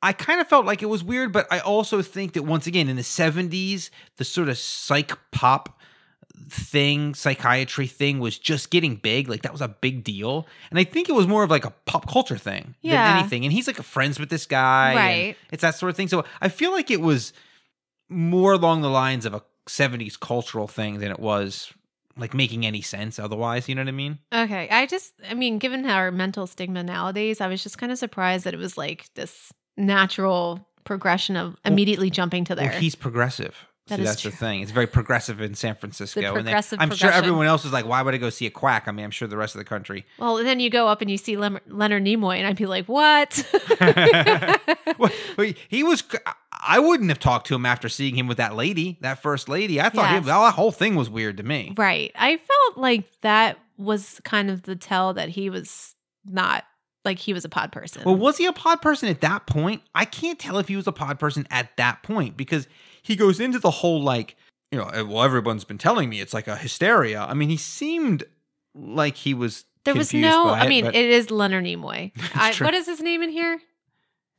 [0.03, 2.89] I kind of felt like it was weird, but I also think that once again
[2.89, 5.80] in the 70s, the sort of psych pop
[6.49, 9.29] thing, psychiatry thing was just getting big.
[9.29, 10.47] Like that was a big deal.
[10.71, 13.09] And I think it was more of like a pop culture thing Yeah.
[13.09, 13.45] than anything.
[13.45, 14.95] And he's like friends with this guy.
[14.95, 15.37] Right.
[15.53, 16.09] It's that sort of thing.
[16.09, 17.33] So I feel like it was
[18.09, 21.73] more along the lines of a 70s cultural thing than it was
[22.17, 23.69] like making any sense otherwise.
[23.69, 24.19] You know what I mean?
[24.35, 27.99] Okay, I just, I mean, given our mental stigma nowadays, I was just kind of
[27.99, 32.71] surprised that it was like this natural progression of immediately jumping to there.
[32.71, 33.67] Well, he's progressive.
[33.91, 34.63] That See, is that's the thing.
[34.63, 36.21] It's very progressive in San Francisco.
[36.21, 38.51] and then progressive I'm sure everyone else is like, why would I go see a
[38.51, 38.89] quack?
[38.89, 40.07] I mean, I'm sure the rest of the country.
[40.19, 42.87] well, then you go up and you see Lem- Leonard Nimoy, and I'd be like,
[42.87, 43.45] "What?"
[44.99, 45.11] Well,
[45.69, 46.03] he was.
[46.63, 49.81] I wouldn't have talked to him after seeing him with that lady, that first lady.
[49.81, 50.25] I thought Yes.
[50.27, 51.75] well, that whole thing was weird to me.
[51.77, 52.13] right.
[52.15, 55.95] I felt like that was kind of the tell that he was
[56.27, 56.65] not
[57.05, 58.03] like he was a pod person.
[58.05, 59.81] Well, was he a pod person at that point?
[59.95, 62.69] I can't tell if he was a pod person at that point because
[63.03, 64.37] he goes into the whole like,
[64.71, 67.23] you know, "Eh, well, everyone's been telling me it's like a hysteria.
[67.23, 68.25] I mean, he seemed
[68.75, 69.65] like he was.
[69.85, 70.49] There was no.
[70.49, 72.13] I it, mean, it is Leonard Nimoy.
[72.35, 73.61] I, what is his name in here?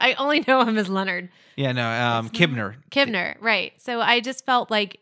[0.00, 2.76] I only know him as Leonard yeah, no, um, Kibner.
[2.90, 3.72] Kibner, right?
[3.80, 5.00] So I just felt like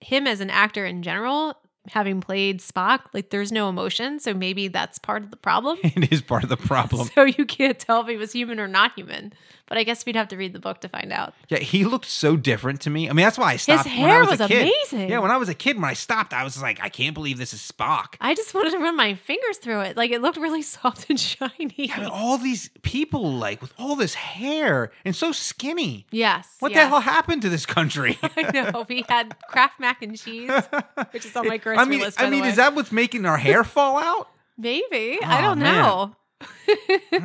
[0.00, 1.56] him as an actor in general,
[1.88, 4.20] having played Spock, like there's no emotion.
[4.20, 5.78] So maybe that's part of the problem.
[5.82, 7.08] It is part of the problem.
[7.14, 9.32] so you can't tell if he was human or not human.
[9.70, 11.32] But I guess we'd have to read the book to find out.
[11.48, 13.08] Yeah, he looked so different to me.
[13.08, 13.86] I mean, that's why I stopped.
[13.86, 14.62] when I hair was, was a kid.
[14.62, 15.08] amazing.
[15.10, 17.38] Yeah, when I was a kid, when I stopped, I was like, I can't believe
[17.38, 18.16] this is Spock.
[18.20, 19.96] I just wanted to run my fingers through it.
[19.96, 21.72] Like it looked really soft and shiny.
[21.76, 26.04] Yeah, I mean, all these people like with all this hair and so skinny.
[26.10, 26.56] yes.
[26.58, 26.84] What yes.
[26.84, 28.18] the hell happened to this country?
[28.36, 28.84] I know.
[28.88, 30.50] We had Kraft mac and cheese,
[31.12, 32.20] which is on my grocery I mean, list.
[32.20, 34.28] I mean, is that what's making our hair fall out?
[34.58, 35.18] maybe?
[35.22, 35.82] I Oh, don't man.
[35.82, 36.16] know.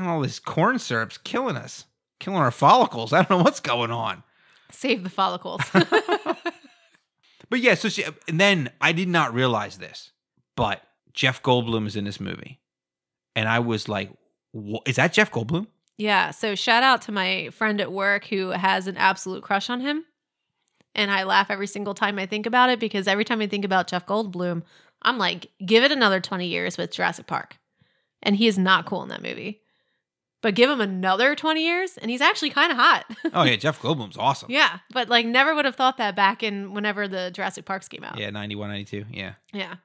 [0.06, 1.86] all this corn syrup's killing us,
[2.26, 3.14] killing our follicles.
[3.14, 4.24] I don't know what's going on.
[4.72, 5.62] Save the follicles.
[7.50, 10.12] But yeah, so she, and then I did not realize this,
[10.56, 10.82] but
[11.14, 12.60] Jeff Goldblum is in this movie,
[13.36, 14.12] and I was like,
[14.86, 16.32] "Is that Jeff Goldblum?" yeah.
[16.32, 20.06] So shout out to my friend at work who has an absolute crush on him.
[20.94, 23.66] And I laugh every single time I think about it because every time I think
[23.66, 24.64] about Jeff Goldblum,
[25.02, 27.58] I'm like, give it another 20 years with Jurassic Park.
[28.24, 29.62] And he is not cool in that movie.
[30.46, 33.04] But give him another 20 years and he's actually kind of hot.
[33.34, 34.52] Oh yeah, Jeff Goldblum's awesome.
[34.52, 34.78] yeah.
[34.92, 38.20] But like never would have thought that back in whenever the Jurassic Parks came out.
[38.20, 39.06] Yeah, 91, 92.
[39.10, 39.34] Yeah.
[39.52, 39.78] Yeah.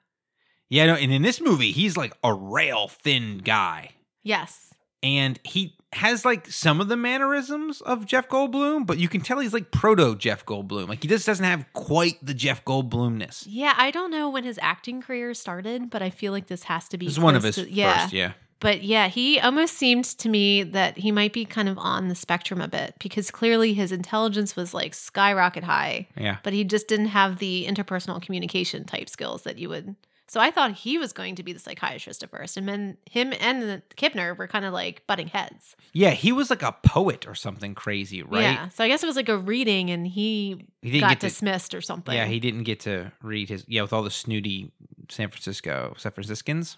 [0.68, 3.92] Yeah, no, and in this movie, he's like a rail thin guy.
[4.22, 4.74] Yes.
[5.02, 9.38] And he has like some of the mannerisms of Jeff Goldblum, but you can tell
[9.38, 10.88] he's like proto Jeff Goldblum.
[10.90, 13.46] Like he just doesn't have quite the Jeff Goldblumness.
[13.48, 16.86] Yeah, I don't know when his acting career started, but I feel like this has
[16.90, 17.06] to be.
[17.06, 18.02] This is one of his to- yeah.
[18.02, 18.32] first, yeah.
[18.60, 22.14] But yeah, he almost seemed to me that he might be kind of on the
[22.14, 26.36] spectrum a bit because clearly his intelligence was like skyrocket high, Yeah.
[26.42, 29.96] but he just didn't have the interpersonal communication type skills that you would.
[30.28, 33.32] So I thought he was going to be the psychiatrist at first, and then him
[33.40, 35.74] and the Kibner were kind of like butting heads.
[35.92, 38.42] Yeah, he was like a poet or something crazy, right?
[38.42, 38.68] Yeah.
[38.68, 41.74] So I guess it was like a reading, and he, He got get to- dismissed
[41.74, 42.14] or something.
[42.14, 44.70] Yeah, he didn't get to read his yeah, with all the snooty
[45.08, 46.76] San Francisco San Franciscans.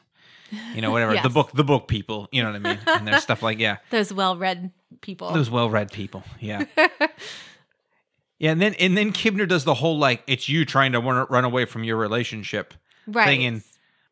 [0.75, 1.17] You know, whatever.
[1.21, 2.79] The book the book people, you know what I mean?
[2.87, 3.79] And there's stuff like yeah.
[3.91, 5.33] those well-read people.
[5.33, 6.23] Those well read people.
[6.41, 6.65] Yeah.
[8.39, 11.27] yeah, and then and then Kibner does the whole like, it's you trying to run,
[11.31, 12.75] run away from your relationship
[13.07, 13.27] right.
[13.27, 13.45] thing.
[13.45, 13.63] And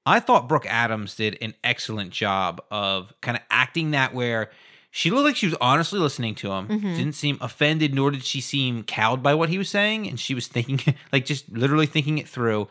[0.07, 4.51] I thought Brooke Adams did an excellent job of kind of acting that where
[4.91, 6.69] she looked like she was honestly listening to him.
[6.69, 6.97] Mhm.
[6.97, 10.09] Didn't seem offended, nor did she seem cowed by what he was saying.
[10.09, 12.69] And she was thinking, like, just literally thinking it through.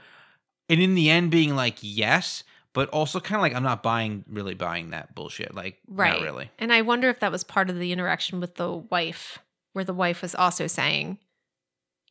[0.67, 4.23] And in the end, being like, yes, but also kind of like, I'm not buying,
[4.29, 5.55] really buying that bullshit.
[5.55, 6.13] Like, right.
[6.13, 6.51] not really.
[6.59, 9.39] And I wonder if that was part of the interaction with the wife,
[9.73, 11.17] where the wife was also saying,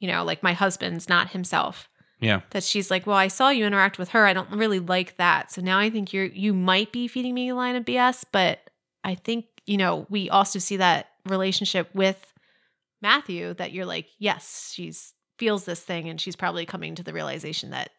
[0.01, 1.89] you know, like my husband's not himself.
[2.21, 2.41] Yeah.
[2.51, 4.27] That she's like, well, I saw you interact with her.
[4.27, 5.53] I don't really like that.
[5.53, 8.59] So now I think you're you might be feeding me a line of BS, but
[9.05, 12.33] I think you know we also see that relationship with
[13.01, 17.13] Matthew that you're like, yes, she's feels this thing, and she's probably coming to the
[17.13, 17.91] realization that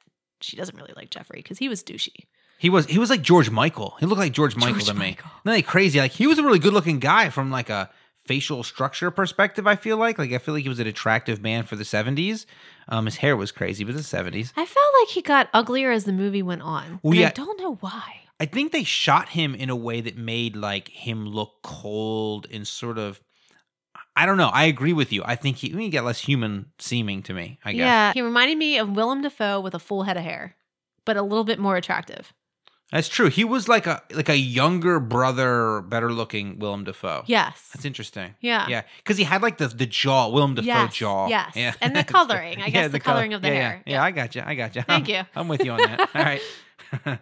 [0.41, 2.25] she doesn't really like Jeffrey because he was douchey.
[2.59, 3.95] He was he was like George Michael.
[4.01, 4.99] He looked like George Michael George to me.
[4.99, 5.31] Michael.
[5.45, 5.97] Not like crazy.
[5.97, 7.89] Like he was a really good looking guy from like a
[8.25, 9.65] facial structure perspective.
[9.65, 12.45] I feel like like I feel like he was an attractive man for the seventies.
[12.89, 14.51] Um, his hair was crazy, but the seventies.
[14.57, 16.99] I felt like he got uglier as the movie went on.
[17.01, 17.27] Well, yeah.
[17.27, 18.21] I don't know why.
[18.41, 22.67] I think they shot him in a way that made like him look cold and
[22.67, 23.21] sort of.
[24.17, 24.49] I don't know.
[24.49, 25.23] I agree with you.
[25.23, 27.57] I think he, he got less human seeming to me.
[27.63, 27.79] I guess.
[27.79, 30.57] Yeah, he reminded me of Willem Dafoe with a full head of hair,
[31.05, 32.33] but a little bit more attractive.
[32.91, 33.29] That's true.
[33.29, 37.23] He was like a like a younger brother, better looking Willem Dafoe.
[37.27, 37.69] Yes.
[37.73, 38.33] That's interesting.
[38.41, 38.67] Yeah.
[38.67, 41.27] Yeah, because he had like the the jaw, Willem Dafoe Yes, jaw.
[41.27, 41.51] yes.
[41.55, 41.73] Yeah.
[41.81, 42.61] And the coloring.
[42.61, 43.83] I guess the color- coloring of the yeah, hair.
[43.85, 44.03] Yeah, yeah.
[44.03, 44.41] I got you.
[44.45, 44.81] I got you.
[44.81, 45.21] Thank you.
[45.35, 45.99] I'm with you on that.
[46.15, 46.41] All right.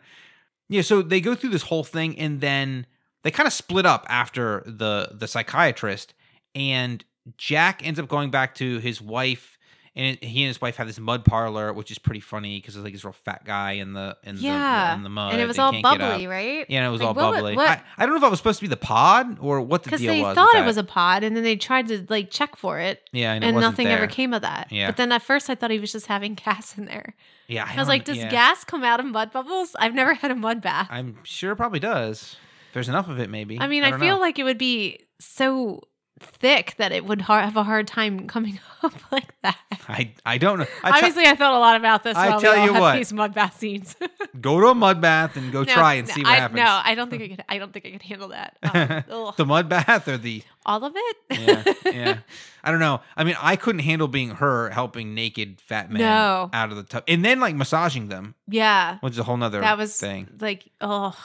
[0.69, 0.81] yeah.
[0.81, 2.85] So they go through this whole thing, and then
[3.23, 6.13] they kind of split up after the the psychiatrist,
[6.55, 7.03] and
[7.37, 9.56] Jack ends up going back to his wife.
[9.97, 12.83] And he and his wife have this mud parlor, which is pretty funny because it's
[12.83, 14.91] like this real fat guy in the in Yeah.
[14.91, 15.33] the in the mud.
[15.33, 16.65] and it was They all bubbly, right?
[16.69, 17.55] Yeah, and it was Like, all what bubbly.
[17.55, 19.81] what- I, I don't know if I was supposed to be the pod or what
[19.81, 20.35] the Because deal they was.
[20.35, 23.09] thought with it was a pod, and then they tried to like check for it,
[23.11, 24.67] yeah, and, and, it nothing ever came of that.
[24.71, 24.87] Yeah.
[24.87, 27.15] But then at first, I thought he was just having gas in there.
[27.47, 28.29] Yeah, I, was like, does yeah.
[28.29, 29.75] gas come out of mud bubbles?
[29.79, 30.89] I've never had a mud bath.
[30.91, 32.35] I, I'm sure it probably does.
[32.67, 33.59] If there's enough of it, maybe.
[33.59, 34.21] I mean, I, don't feel know.
[34.21, 35.81] like it would be so
[36.19, 39.57] thick that it would har- have a hard time coming up like that.
[39.87, 40.65] I I don't know.
[40.83, 42.15] I te- Obviously, I thought a lot about this.
[42.17, 42.95] I while tell you what.
[42.95, 43.95] these mud bath scenes.
[44.41, 46.57] go to a mud bath and go No, try and no, see what I, happens.
[46.57, 47.43] No, I don't think I could.
[47.49, 48.57] I don't think I could handle that.
[49.09, 51.17] Um, the mud bath or the all of it.
[51.31, 52.17] yeah yeah.
[52.63, 53.01] I don't know.
[53.15, 56.49] I mean, I couldn't handle being her helping naked fat men No.
[56.53, 59.61] out of the tub and then like massaging them, yeah, which is a whole nother
[59.61, 60.27] that was thing.
[60.41, 61.15] like oh,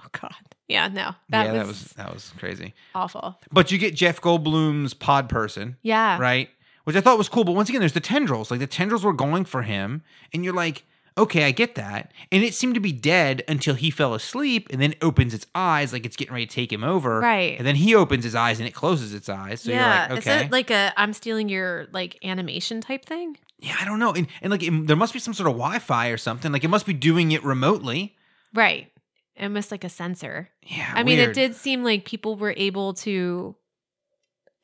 [0.00, 0.34] oh god.
[0.70, 2.74] Yeah, no, that yeah, was, that was that was crazy.
[2.94, 3.38] awful.
[3.50, 5.76] But you get Jeff Goldblum's pod person.
[5.82, 6.48] Yeah, right?
[6.84, 7.44] Which I thought was cool.
[7.44, 8.50] But once again, there's the tendrils.
[8.50, 10.02] Like the tendrils were going for him,
[10.32, 10.84] and you're like,
[11.18, 12.12] okay, I get that.
[12.30, 15.92] And it seemed to be dead until he fell asleep, and then opens its eyes
[15.92, 17.18] like it's getting ready to take him over.
[17.20, 17.58] Right.
[17.58, 19.62] And then he opens his eyes and it closes its eyes.
[19.62, 20.06] So yeah.
[20.06, 20.44] you're like, Is okay.
[20.46, 23.36] it like a I'm stealing your like animation type thing?
[23.58, 24.12] yeah, I don't know.
[24.12, 26.50] And, and like it, there must be some sort of Wi-Fi or something.
[26.52, 28.16] Like it must be doing it remotely.
[28.54, 28.90] Right.
[29.38, 30.48] Almost like a sensor.
[30.62, 30.92] Yeah.
[30.94, 33.56] I mean, it did seem like people were able to,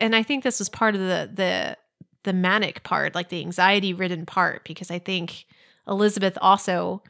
[0.01, 1.77] and I think this was part of the the
[2.25, 5.47] the manic part, like the anxiety ridden part, because I think
[5.87, 7.03] Elizabeth also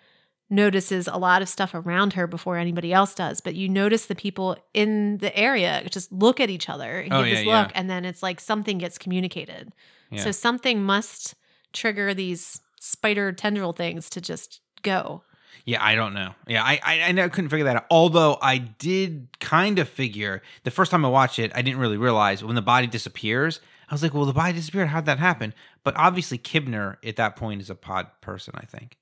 [0.49, 3.41] notices a lot of stuff around her before anybody else does.
[3.41, 7.19] But you notice the people in the area just look at each other and Oh,
[7.23, 7.63] give yeah, this yeah.
[7.63, 9.73] look, and then it's like something gets communicated.
[10.11, 10.23] Yeah.
[10.23, 11.35] So something must
[11.73, 15.25] trigger these spider tendril things to just go.
[15.65, 16.35] Yeah, I don't know.
[16.47, 17.87] Yeah, I, I I couldn't figure that out.
[17.91, 21.97] Although I did kind of figure the first time I watched it, I didn't really
[21.97, 23.61] realize when the body disappears.
[23.89, 24.89] I was like, well, the body disappeared.
[24.89, 25.55] How'd that happen?
[25.85, 28.55] But obviously, Kibner at that point is a pod person.
[28.57, 28.97] I think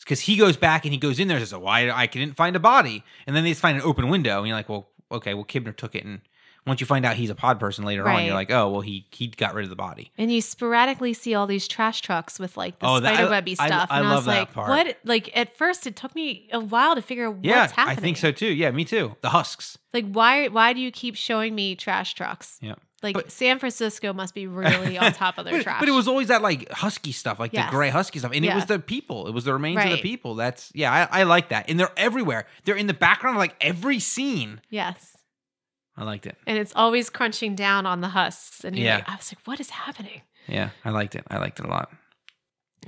[0.00, 2.56] because he goes back and he goes in there and says, "Why I didn't find
[2.56, 5.34] a body?" And then they just find an open window, and you're like, "Well, okay,
[5.34, 6.20] well, Kibner took it." And
[6.66, 9.06] once you find out he's a pod person later on, you're like, "Oh, well, he
[9.10, 12.56] he got rid of the body." And you sporadically see all these trash trucks with
[12.56, 13.88] like the Oh, spider webby I- stuff.
[13.90, 14.68] I and I love was that like, part.
[14.68, 14.96] what?
[15.04, 17.98] Like at first it took me a while to figure out Yeah, what's happening.
[17.98, 18.52] I think so too.
[18.52, 19.16] Yeah, me too.
[19.22, 19.78] The husks.
[19.92, 22.58] Like why why do you keep showing me trash trucks?
[22.60, 22.74] Yeah.
[23.02, 25.80] Like But- San Francisco must be really on top of their but, trash.
[25.80, 27.66] but it was always that like husky stuff, like Yes.
[27.66, 29.26] the gray husky stuff, and it was the people.
[29.26, 30.36] It was the remains of the people.
[30.36, 32.46] That's yeah, I, I like that, and they're everywhere.
[32.64, 34.60] They're in the background of like every scene.
[34.70, 35.16] Yes.
[35.96, 36.36] I liked it.
[36.46, 38.64] And it's always crunching down on the husks.
[38.64, 38.96] And Yeah.
[38.96, 40.22] like, I was like, what is happening?
[40.48, 41.24] Yeah, I liked it.
[41.30, 41.90] I liked it a lot.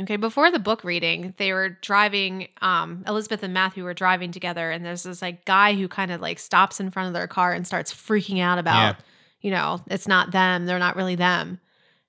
[0.01, 2.49] Okay, before the book reading, they were driving.
[2.61, 6.21] Um, Elizabeth and Matthew were driving together, and there's this like guy who kind of
[6.21, 9.05] like stops in front of their car and starts freaking out about, Yeah.
[9.41, 11.61] you know, it's not them, they're not really them,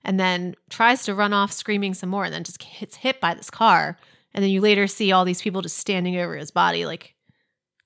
[0.04, 3.36] and then tries to run off screaming some more, and then just gets hit by
[3.36, 4.00] this car,
[4.34, 6.86] and then you later see all these people just standing over his body.
[6.88, 7.14] Like,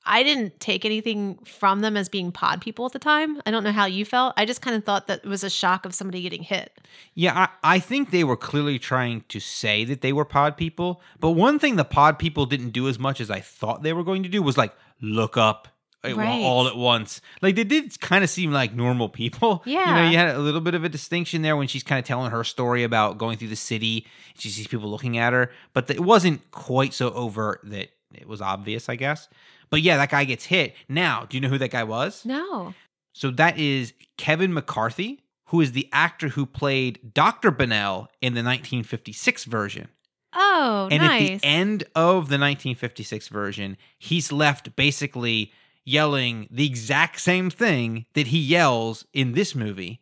[0.10, 3.42] I didn't take anything from them as being pod people at the time.
[3.46, 4.34] I don't know how you felt.
[4.36, 6.78] I just kind of thought that it was a shock of somebody getting hit.
[7.14, 11.02] Yeah, I, I think they were clearly trying to say that they were pod people.
[11.20, 14.04] But one thing the pod people didn't do as much as I thought they were
[14.04, 15.68] going to do was like look up
[16.04, 16.42] uh, Right.
[16.42, 17.22] all at once.
[17.42, 19.62] Like they did kind of seem like normal people.
[19.66, 20.10] You know, Yeah.
[20.10, 22.44] you had a little bit of a distinction there when she's kind of telling her
[22.44, 24.08] story about going through the city.
[24.38, 28.42] She sees people looking at her, but it wasn't quite so overt that it was
[28.42, 29.28] obvious, I guess.
[29.70, 30.76] But yeah, that guy gets hit.
[30.88, 32.26] Now, do you know who that guy was?
[32.26, 32.74] No.
[33.14, 37.52] So that is Kevin McCarthy, who is the actor who played Dr.
[37.52, 39.90] Bennell in the 1956 version.
[40.34, 41.22] Oh, and nice.
[41.22, 45.52] at the end of the 1956 version, he's left basically
[45.86, 50.02] yelling the exact same thing that he yells in this movie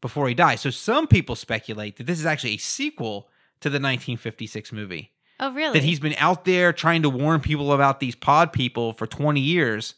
[0.00, 0.62] before he dies.
[0.62, 3.28] So some people speculate that this is actually a sequel
[3.60, 5.11] to the 1956 movie.
[5.42, 5.74] Oh, really?
[5.78, 9.40] That he's been out there trying to warn people about these pod people for 20
[9.40, 9.94] years.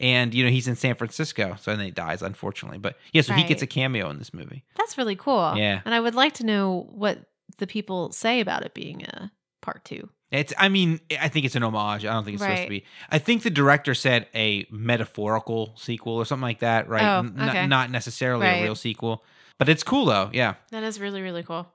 [0.00, 1.56] And, you know, he's in San Francisco.
[1.60, 2.78] So then he dies, unfortunately.
[2.78, 4.64] But yeah, so he gets a cameo in this movie.
[4.76, 5.54] That's really cool.
[5.56, 5.80] Yeah.
[5.84, 7.18] And I would like to know what
[7.58, 9.30] the people say about it being a
[9.60, 10.08] part two.
[10.32, 12.04] It's, I mean, I think it's an homage.
[12.06, 12.84] I don't think it's supposed to be.
[13.10, 17.04] I think the director said a metaphorical sequel or something like that, right?
[17.04, 17.66] Oh, N- n- okay.
[17.66, 18.60] not necessarily Right.
[18.60, 19.22] a real sequel.
[19.58, 20.30] But it's cool, though.
[20.32, 20.54] Yeah.
[20.70, 21.68] That is really, really cool.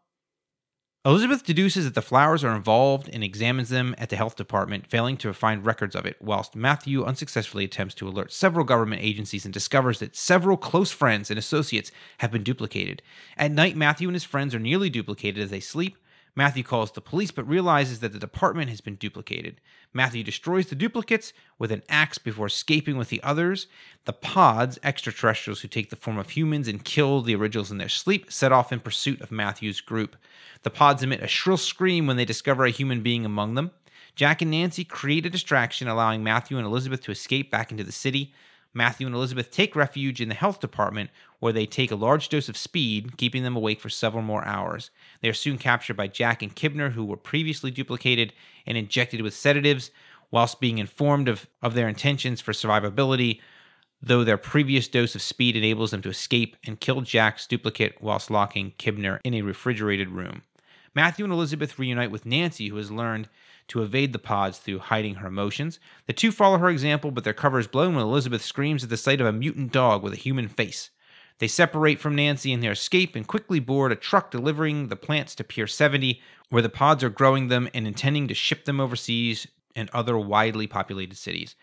[1.07, 5.15] Elizabeth deduces that the flowers are involved and examines them at the health department, failing
[5.15, 9.53] to find records of it, whilst Matthew unsuccessfully attempts to alert several government agencies and
[9.53, 13.01] discovers that several close friends and associates have been duplicated.
[13.37, 15.95] At night, Matthew and his friends are nearly duplicated as they sleep.
[16.37, 19.59] Matthew calls the police but realizes that the department has been duplicated.
[19.91, 23.65] Matthew destroys the duplicates with an axe before escaping with the others.
[24.05, 27.89] The pods, extraterrestrials who take the form of humans and kill the originals in their
[27.89, 30.15] sleep, set off in pursuit of Matthew's group.
[30.61, 33.71] The pods emit a shrill scream when they discover a human being among them.
[34.13, 37.91] Jack and Nancy create a distraction, allowing Matthew and Elizabeth to escape back into the
[37.91, 38.31] city.
[38.77, 41.09] Matthew and Elizabeth take refuge in the health department,
[41.39, 44.91] where they take a large dose of speed, keeping them awake for several more hours.
[45.21, 48.33] They are soon captured by Jack and Kibner, who were previously duplicated
[48.67, 49.89] and injected with sedatives,
[50.29, 53.41] whilst being informed of, of their intentions for survivability,
[53.99, 58.29] though their previous dose of speed enables them to escape and kill Jack's duplicate whilst
[58.29, 60.43] locking Kibner in a refrigerated room.
[60.93, 63.27] Matthew and Elizabeth reunite with Nancy, who has learned
[63.69, 65.79] to evade the pods through hiding her emotions.
[66.05, 68.97] The two follow her example, but their cover is blown when Elizabeth screams at the
[68.97, 70.89] sight of a mutant dog with a human face.
[71.39, 75.35] They separate from Nancy in their escape and quickly board a truck delivering the plants
[75.35, 79.47] to Pier 70, where the pods are growing them and intending to ship them overseas
[79.75, 81.55] and other widely populated cities.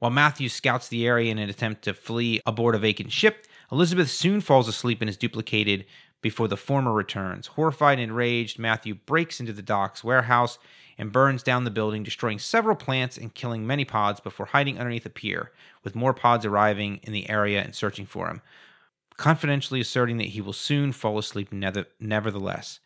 [0.00, 4.10] While Matthew scouts the area in an attempt to flee aboard a vacant ship, Elizabeth
[4.10, 5.86] soon falls asleep and is duplicated
[6.20, 7.48] before the former returns.
[7.48, 10.58] Horrified and enraged, Matthew breaks into the dock's warehouse
[10.98, 15.06] and burns down the building, destroying several plants and killing many pods before hiding underneath
[15.06, 15.50] a pier,
[15.84, 18.42] with more pods arriving in the area and searching for him,
[19.16, 21.52] confidentially asserting that he will soon fall asleep
[22.00, 22.80] nevertheless.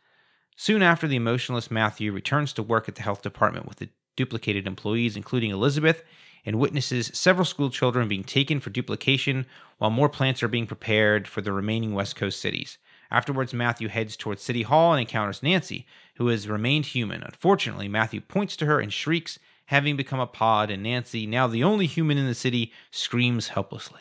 [0.57, 4.67] Soon after, the emotionless Matthew returns to work at the health department with the duplicated
[4.67, 6.03] employees, including Elizabeth,
[6.47, 9.45] and witnesses several school children being taken for duplication
[9.79, 12.79] while more plants are being prepared for the remaining West Coast cities.
[13.11, 15.87] Afterwards, Matthew heads towards City Hall and encounters Nancy,
[16.17, 17.23] who has remained human.
[17.23, 21.65] Unfortunately, Matthew points to her and shrieks, having become a pod, and Nancy, now the
[21.65, 24.01] only human in the city, screams helplessly.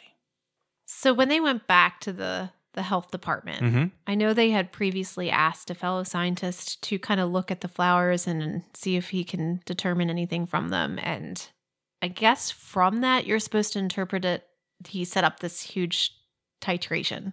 [0.86, 3.91] So when they went back to the the health department, Mhm.
[4.05, 7.70] I know they had previously asked a fellow scientist to kind of look at the
[7.70, 10.99] flowers and see if he can determine anything from them.
[11.01, 11.41] And
[12.01, 14.45] I guess from that, you're supposed to interpret it.
[14.86, 16.11] He set up this huge
[16.59, 17.32] titration.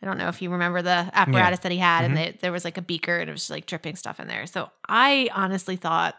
[0.00, 2.24] I don't know if you remember the apparatus that he had, and mm-hmm.
[2.24, 4.46] they, there was like a beaker and it was just like dripping stuff in there.
[4.46, 6.14] So I honestly thought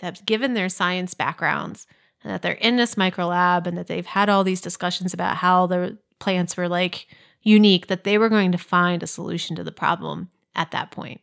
[0.00, 1.86] that given their science backgrounds
[2.22, 5.36] and that they're in this micro lab and that they've had all these discussions about
[5.36, 7.06] how the plants were like
[7.42, 11.20] unique, that they were going to find a solution to the problem at that point.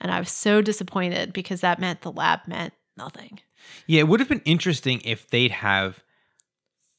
[0.00, 3.40] And I was so disappointed because that meant the lab meant nothing.
[3.86, 6.02] Yeah, it would have been interesting if they'd have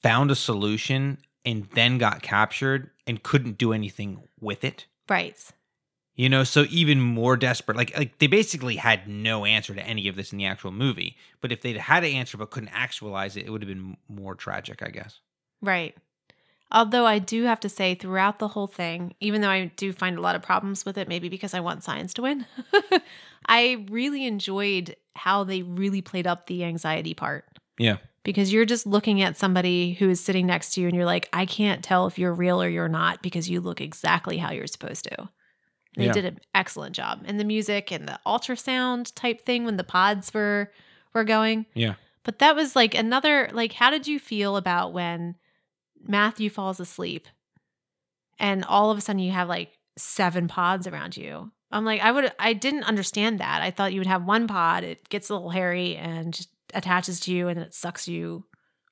[0.04, 4.86] found a solution and then got captured and couldn't do anything with it.
[5.08, 5.42] Right.
[6.14, 7.78] You know, so even more desperate.
[7.78, 11.16] Like like they basically had no answer to any of this in the actual movie.
[11.40, 14.36] But if they'd had an answer but couldn't actualize it, it would have been more
[14.36, 15.22] tragic, I guess.
[15.62, 15.96] Right.
[16.70, 20.18] Although I do have to say, throughout the whole thing, even though I do find
[20.18, 22.46] a lot of problems with it, maybe because I want science to win,
[23.46, 27.46] I really enjoyed how they really played up the anxiety part.
[27.80, 27.98] Yeah.
[28.24, 31.30] Because you're just looking at somebody who is sitting next to you and you're like,
[31.32, 34.68] I can't tell if you're real or you're not because you look exactly how you're
[34.68, 35.30] supposed to.
[35.96, 36.12] They Yeah.
[36.14, 37.24] did an excellent job.
[37.26, 40.72] And the music and the ultrasound type thing when the pods were
[41.14, 41.66] were going.
[41.74, 41.94] Yeah.
[42.24, 45.36] But that was like another like how did you feel about when
[46.06, 47.28] Matthew falls asleep
[48.40, 51.52] and all of a sudden you have like seven pods around you?
[51.72, 53.62] I'm like I would I didn't understand that.
[53.62, 57.20] I thought you would have one pod, it gets a little hairy and just attaches
[57.22, 58.46] to you and then it sucks you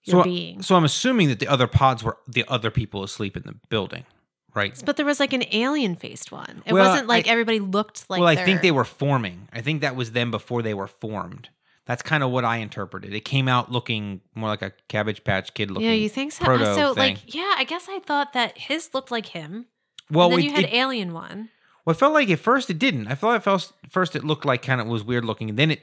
[0.03, 0.61] your So, being.
[0.61, 4.05] so I'm assuming that the other pods were the other people asleep in the building,
[4.53, 4.79] right?
[4.85, 6.61] But there was like an alien faced one.
[6.65, 9.47] It Well, wasn't like I- everybody looked like well, I think they're- were forming.
[9.51, 11.49] I think that was them before they were formed.
[11.87, 13.13] That's kind of what I interpreted.
[13.13, 15.87] It came out looking more like a Cabbage Patch Kid looking.
[15.87, 16.43] Yeah, you think so?
[16.43, 17.15] proto so thing.
[17.15, 19.67] like yeah, I guess I thought that his looked like him.
[20.09, 21.49] well, then you had it, alien one.
[21.85, 23.07] well, it felt like at first it didn't.
[23.07, 25.81] I thought at first it looked like kind of was weird looking, and then it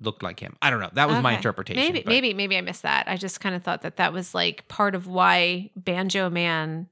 [0.00, 0.56] looked like him.
[0.60, 0.90] I don't know.
[0.94, 1.82] That was my interpretation.
[1.82, 3.08] Maybe, but- maybe, maybe I missed that.
[3.08, 6.88] I just kind of thought that that was like part of why Banjo Man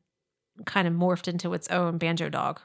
[0.66, 2.60] kind of morphed into its own Banjo Dog.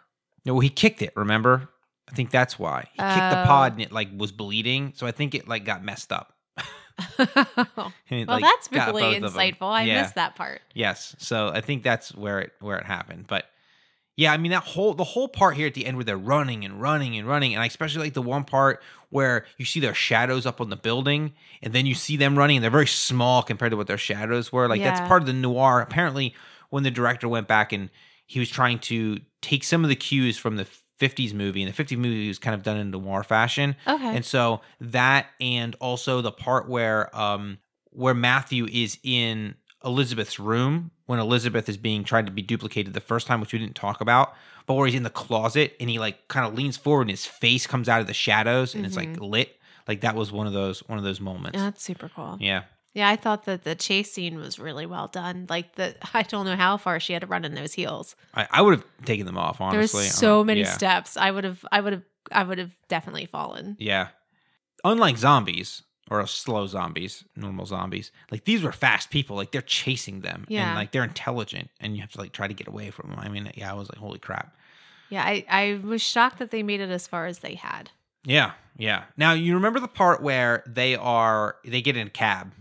[0.46, 1.12] No, well, he kicked it.
[1.16, 1.70] Remember?
[2.10, 4.94] I think that's why he kicked the pod and it like was bleeding.
[4.96, 6.34] So I think it like got messed up.
[7.18, 9.30] well, it, like, that's really both of 'em.
[9.32, 9.70] insightful.
[9.70, 10.02] I Yeah.
[10.02, 10.62] missed that part.
[10.74, 11.16] Yes.
[11.20, 13.26] So I think that's where it where it happened.
[13.28, 13.46] But
[14.18, 16.66] yeah, I mean that whole the whole part here at the end where they're running
[16.66, 19.94] and running and running, and I especially like the one part where you see their
[19.94, 23.44] shadows up on the building, and then you see them running, and they're very small
[23.44, 24.68] compared to what their shadows were.
[24.68, 25.82] Like that's part of the noir.
[25.82, 26.34] Apparently,
[26.72, 27.92] when the director went back and
[28.26, 30.68] he was trying to take some of the cues from the
[31.00, 33.76] 50s movie, and the 50s movie was kind of done in noir fashion.
[33.86, 34.16] Okay.
[34.16, 37.60] And so that and also the part where um
[37.92, 39.54] where Matthew is in
[39.86, 43.60] Elizabeth's room when Elizabeth is being tried to be duplicated the first time, which we
[43.60, 44.34] didn't talk about,
[44.68, 47.26] but where he's in the closet and he like kind of leans forward and his
[47.26, 49.58] face comes out of the shadows and it's like lit.
[49.88, 51.58] Like that was one of those one of those moments.
[51.58, 52.38] Yeah, that's super cool.
[52.40, 52.64] Yeah.
[52.94, 55.46] Yeah, I thought that the chase scene was really well done.
[55.50, 58.16] Like the, I don't know how far she had to run in those heels.
[58.34, 60.00] I, I would have taken them off, honestly.
[60.06, 60.72] was so Um, many yeah.
[60.74, 61.16] steps.
[61.16, 63.76] I would have, I would have, I would have definitely fallen.
[63.80, 64.08] Yeah.
[64.84, 69.36] Unlike zombies or slow zombies, normal zombies, like these were fast people.
[69.36, 70.46] Like they're chasing them.
[70.48, 70.68] Yeah.
[70.68, 73.20] And like they're intelligent and you have to like try to get away from them.
[73.20, 74.56] I mean, yeah, I was like, holy crap.
[75.10, 77.92] Yeah, I, I was shocked that they made it as far as they had.
[78.26, 78.52] Yeah.
[78.78, 79.04] Yeah.
[79.16, 82.54] Now you remember the part where they are, they get in a cab,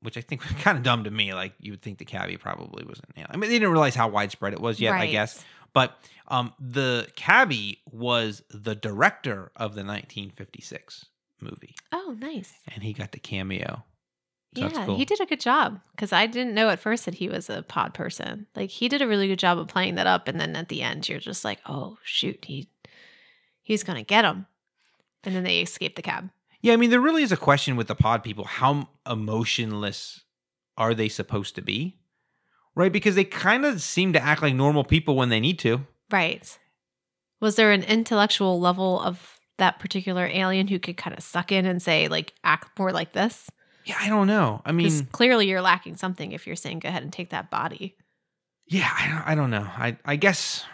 [0.00, 1.34] which I think was kind of dumb to me.
[1.34, 3.08] Like you would think the cabbie probably wasn't.
[3.16, 5.44] You know, I mean, they didn't realize how widespread it was yet, I guess.
[5.72, 5.96] But
[6.28, 11.06] um, the cabbie was the director of the 1956
[11.42, 11.74] movie.
[11.92, 12.54] Oh, nice.
[12.72, 13.84] and he got the cameo.
[14.54, 14.96] So yeah, cool.
[14.96, 17.62] he did a good job because I didn't know at first that he was a
[17.62, 18.46] pod person.
[18.54, 20.82] Like he did a really good job of playing that up, and then at the
[20.82, 22.68] end, you're just like, oh shoot, he
[23.62, 24.46] he's gonna get him,
[25.24, 26.28] and then they escape the cab.
[26.60, 30.20] Yeah, I mean, there really is a question with the pod people: how emotionless
[30.76, 31.98] are they supposed to be?
[32.74, 35.86] Right, because they kind of seem to act like normal people when they need to.
[36.10, 36.58] Right.
[37.40, 41.66] Was there an intellectual level of that particular alien who could kind of suck in
[41.66, 43.48] and say like act more like this?
[43.84, 44.60] Yeah, I don't know.
[44.64, 47.96] I mean, clearly you're lacking something if you're saying go ahead and take that body.
[48.66, 49.68] yeah, I don't, I don't know.
[49.76, 50.64] I, I guess,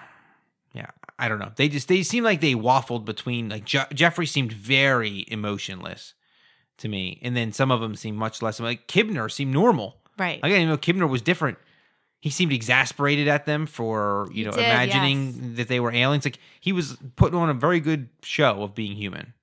[0.72, 1.52] yeah, I don't know.
[1.54, 6.14] They just they seem like they waffled between like Je- Jeffrey seemed very emotionless
[6.78, 8.58] to me, and then some of them seemed much less.
[8.58, 9.96] Like Kibner seemed normal.
[10.18, 10.40] Right.
[10.42, 11.58] I didn't even know Kibner was different.
[12.20, 15.56] He seemed exasperated at them for you He know did, imagining yes.
[15.56, 16.24] that they were aliens.
[16.24, 19.34] Like he was putting on a very good show of being human.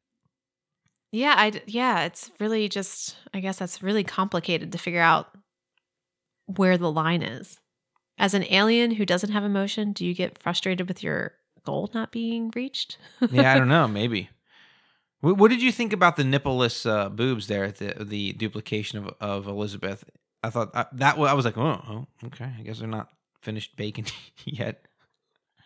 [1.11, 5.29] Yeah, i yeah, it's really just I guess that's really complicated to figure out
[6.47, 7.59] where the line is.
[8.17, 11.33] As an alien who doesn't have emotion, do you get frustrated with your
[11.65, 12.97] goal not being reached?
[13.31, 13.87] Yeah, I don't know.
[13.87, 14.29] Maybe.
[15.21, 18.99] What, what did you think about the nippleless uh, boobs there at the the duplication
[18.99, 20.03] of of Elizabeth?
[20.45, 22.47] I thought uh, that I was like, oh, oh, okay.
[22.59, 23.09] I guess they're not
[23.41, 24.05] finished baking
[24.45, 24.85] yet.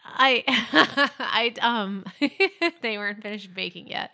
[0.06, 0.44] I
[1.20, 2.06] I um
[2.82, 4.14] they weren't finished baking yet.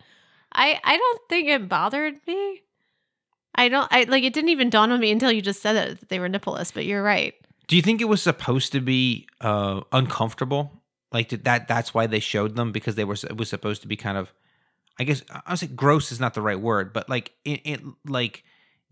[0.51, 2.63] I I don't think it bothered me.
[3.53, 5.99] I don't I like it didn't even dawn on me until you just said it
[5.99, 7.36] that they were nippleless, but you're right.
[7.68, 10.82] Do you think it was supposed to be uh, uncomfortable?
[11.11, 13.88] Like did that that's why they showed them because they were it was supposed to
[13.88, 14.34] be kind of
[14.99, 17.82] I guess I was like gross is not the right word, but like it, it
[18.07, 18.43] like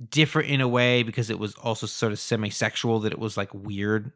[0.10, 3.54] different in a way because it was also sort of semi-sexual that it was like
[3.54, 4.12] weird.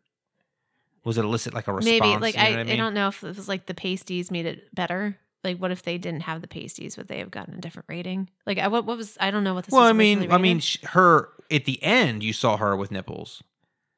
[1.04, 2.00] Was it elicit like a response?
[2.00, 2.78] Maybe like you know I, I, mean?
[2.78, 5.18] don't know if it was like the pasties made it better.
[5.44, 6.98] Like what if they didn't have the pasties?
[6.98, 8.30] Would they have gotten a different rating?
[8.46, 10.36] Like I, what what was I don't know what this Well, was I mean, originally
[10.36, 13.42] I mean, her at the end, you saw her with nipples,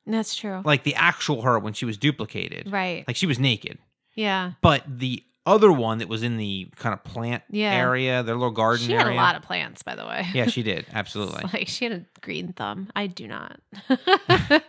[0.05, 0.61] that's true.
[0.65, 3.05] like the actual her when she was duplicated, right.
[3.07, 3.79] like she was naked.
[4.13, 4.51] yeah.
[4.61, 7.73] But the other one that was in the kind of plant Yeah.
[7.73, 9.05] area, their little garden She area.
[9.05, 10.25] had a lot of plants, by the way.
[10.33, 11.43] yeah, she did absolutely.
[11.51, 12.89] like she had a green thumb.
[12.95, 13.59] I do not.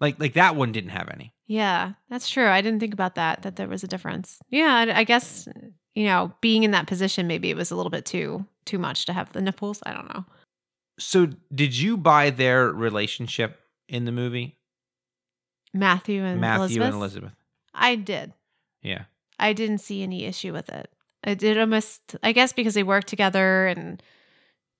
[0.00, 1.34] Like like that one didn't have any.
[1.48, 2.46] yeah, that's true.
[2.46, 3.42] I didn't think about that.
[3.42, 4.38] That there was a difference.
[4.48, 5.48] Yeah, I, I guess
[5.96, 9.06] you know, being in that position, maybe it was a little bit too too much
[9.06, 9.80] to have the nipples.
[9.84, 10.24] I don't know.
[11.00, 14.56] So, did you buy their relationship in the movie?
[15.74, 16.40] Matthew and Elizabeth.
[16.40, 16.86] Matthew Elizabeth.
[16.86, 17.32] and Elizabeth.
[17.74, 18.32] I did.
[18.82, 19.04] Yeah.
[19.38, 20.90] I didn't see any issue with it.
[21.24, 24.02] I did almost, I guess, because they worked together and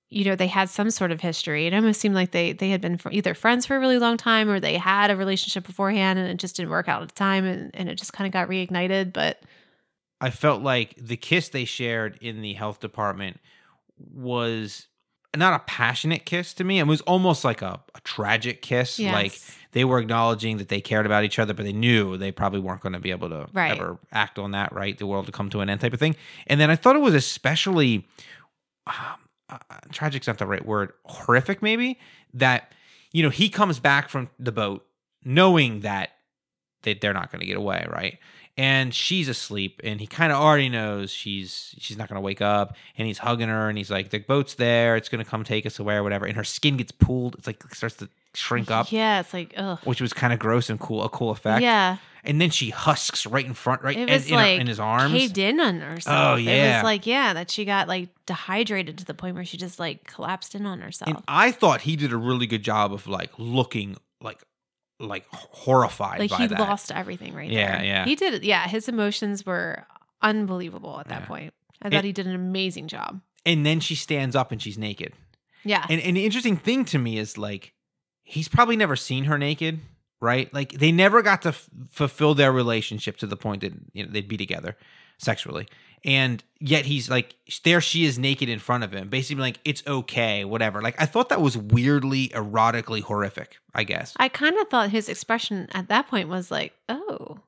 [0.09, 1.67] you know they had some sort of history.
[1.67, 4.49] It almost seemed like they they had been either friends for a really long time
[4.49, 7.45] or they had a relationship beforehand and it just didn't work out at the time
[7.45, 9.13] and, and it just kind of got reignited.
[9.13, 9.43] But
[10.21, 13.39] I felt like the kiss they shared in the health department
[13.97, 14.87] was
[15.35, 16.79] not a passionate kiss to me.
[16.79, 18.97] It was almost like a, a tragic kiss.
[19.13, 19.39] Like
[19.73, 22.81] they were acknowledging that they cared about each other, but they knew they probably weren't
[22.81, 23.71] going to be able to Right.
[23.71, 24.97] ever act on that, right?
[24.97, 26.15] The world to come to an end type of thing.
[26.47, 28.07] And then I thought it was especially
[28.87, 28.93] um,
[29.49, 29.57] uh,
[29.91, 31.99] tragic's not the right word, horrific maybe,
[32.33, 32.71] that,
[33.11, 34.85] you know, he comes back from the boat
[35.23, 36.11] knowing that
[36.83, 38.17] they, they're not going to get away, right?
[38.59, 42.41] And she's asleep, and he kind of already knows she's she's not going to wake
[42.41, 42.75] up.
[42.97, 45.65] And he's hugging her, and he's like, "The boat's there; it's going to come take
[45.65, 48.91] us away, or whatever." And her skin gets pulled; it's like starts to shrink up,
[48.91, 49.79] yeah, it's like, ugh.
[49.85, 51.61] which was kind of gross and cool, a cool effect.
[51.61, 51.97] Yeah.
[52.25, 54.79] And then she husks right in front, right It in, was in, her- in his
[54.79, 55.13] arms.
[55.13, 56.39] caved in on herself.
[56.39, 56.51] It yeah.
[56.51, 59.79] it was like, yeah, that she got like dehydrated to the point where she just
[59.79, 61.09] like collapsed in on herself.
[61.09, 64.39] And I thought he did a really good job of like looking like
[64.99, 66.59] like horrified like by he that.
[66.59, 67.85] lost everything right Yeah, there.
[67.85, 68.05] yeah.
[68.05, 68.43] He did it.
[68.43, 69.85] Yeah, his emotions were
[70.21, 71.27] unbelievable at that Yeah.
[71.27, 71.53] point.
[71.81, 73.21] I And- thought he did an amazing job.
[73.45, 75.13] and then she stands up and she's naked.
[75.63, 75.85] Yeah.
[75.89, 77.73] And, and the interesting thing to me is like
[78.23, 79.79] he's probably never seen her naked,
[80.21, 80.53] right?
[80.53, 84.11] Like they never got to f- fulfill their relationship to the point that you know
[84.11, 84.75] they'd be together
[85.17, 85.67] sexually.
[86.05, 89.83] And yet he's like there she is naked in front of him, basically like it's
[89.85, 90.81] okay, whatever.
[90.81, 94.13] Like I thought that was weirdly erotically horrific, I guess.
[94.17, 97.39] I kind of thought his expression at that point was like, oh,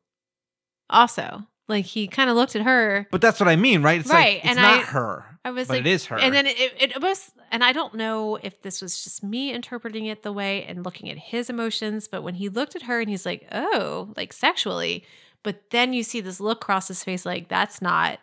[0.90, 1.48] also.
[1.68, 3.08] Like he kind of looked at her.
[3.12, 4.00] But that's what I mean, right?
[4.00, 5.26] It's Right, like it's and not I- her.
[5.44, 6.20] I was but like, it is her.
[6.20, 10.06] And then it, it almost, and I don't know if this was just me interpreting
[10.06, 13.10] it the way and looking at his emotions, but when he looked at her and
[13.10, 15.04] he's like, oh, like sexually,
[15.42, 18.20] but then you see this look cross his face, like that's not,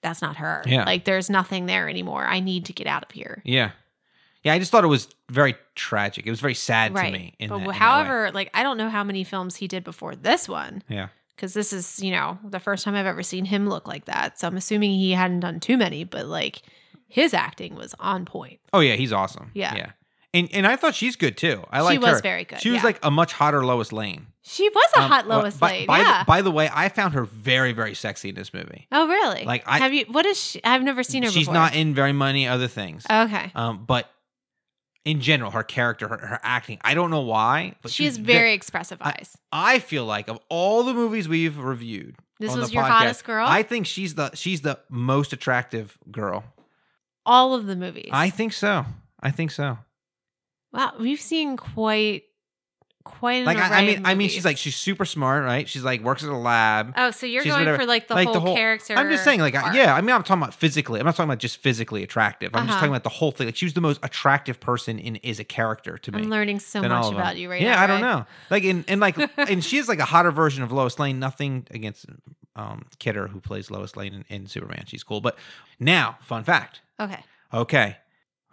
[0.00, 0.62] that's not her.
[0.64, 0.84] Yeah.
[0.84, 2.24] Like there's nothing there anymore.
[2.24, 3.42] I need to get out of here.
[3.44, 3.72] Yeah.
[4.42, 6.26] Yeah, I just thought it was very tragic.
[6.26, 7.06] It was very sad right.
[7.06, 7.34] to me.
[7.38, 7.76] In but that, in that way.
[7.76, 10.82] however, like I don't know how many films he did before this one.
[10.88, 11.08] yeah.
[11.36, 14.38] Because this is you know the first time I've ever seen him look like that.
[14.38, 16.62] So I'm assuming he hadn't done too many, but like
[17.08, 18.58] his acting was on point.
[18.72, 19.50] Oh yeah, he's awesome.
[19.54, 19.74] Yeah.
[19.76, 19.90] Yeah.
[20.34, 21.64] And and I thought she's good too.
[21.70, 22.20] I like She was her.
[22.20, 22.84] very good, She was yeah.
[22.86, 24.26] like a much hotter Lois Lane.
[24.42, 25.86] She was a Um, hot uh, Lois by, Lane.
[25.86, 26.18] By, yeah.
[26.20, 28.86] the, by the way, I found her very very sexy in this movie.
[28.92, 29.44] oh really?
[29.44, 30.04] like, I- have you?
[30.10, 30.62] What is she?
[30.64, 31.30] I've never seen her.
[31.30, 31.54] She's before.
[31.54, 33.06] not in very many other things.
[33.10, 33.50] Okay.
[33.54, 34.10] Um, but
[35.06, 38.50] in general, her character, her, her acting, I don't know why, but she has very
[38.50, 39.38] ve- expressive I- eyes.
[39.52, 42.88] I feel like of all the movies we've reviewed, This on was the your podcast,
[42.90, 43.46] hottest girl?
[43.48, 46.44] I think she's the she's the most attractive girl.
[47.24, 48.10] All of the movies.
[48.12, 48.84] I think so.
[49.20, 49.78] I think so.
[50.72, 52.24] wow, we've seen quite
[53.06, 55.68] quite Like I, I mean, I mean, she's like she's super smart, right?
[55.68, 56.92] She's like works at a lab.
[56.96, 58.94] Oh, so you're she's going whatever- for like the like whole character.
[58.94, 59.94] I'm just saying, like, I- yeah.
[59.94, 61.00] I mean, I'm talking about physically.
[61.00, 62.50] I'm not talking about just physically attractive.
[62.54, 62.80] I'm just Uh-huh.
[62.80, 63.46] talking about the whole thing.
[63.46, 66.22] Like, she was the most attractive person in is a character to me.
[66.22, 67.20] I'm learning so much all of them.
[67.22, 67.82] about you right yeah, now.
[67.82, 68.26] I don't know.
[68.50, 71.18] Like, and, and like, and she is like a hotter version of Lois Lane.
[71.18, 72.06] Nothing against
[72.56, 74.84] um Kidder who plays Lois Lane in, in Superman.
[74.86, 75.20] She's cool.
[75.20, 75.36] But
[75.78, 76.80] now, fun fact.
[76.98, 77.22] Okay.
[77.54, 77.96] Okay,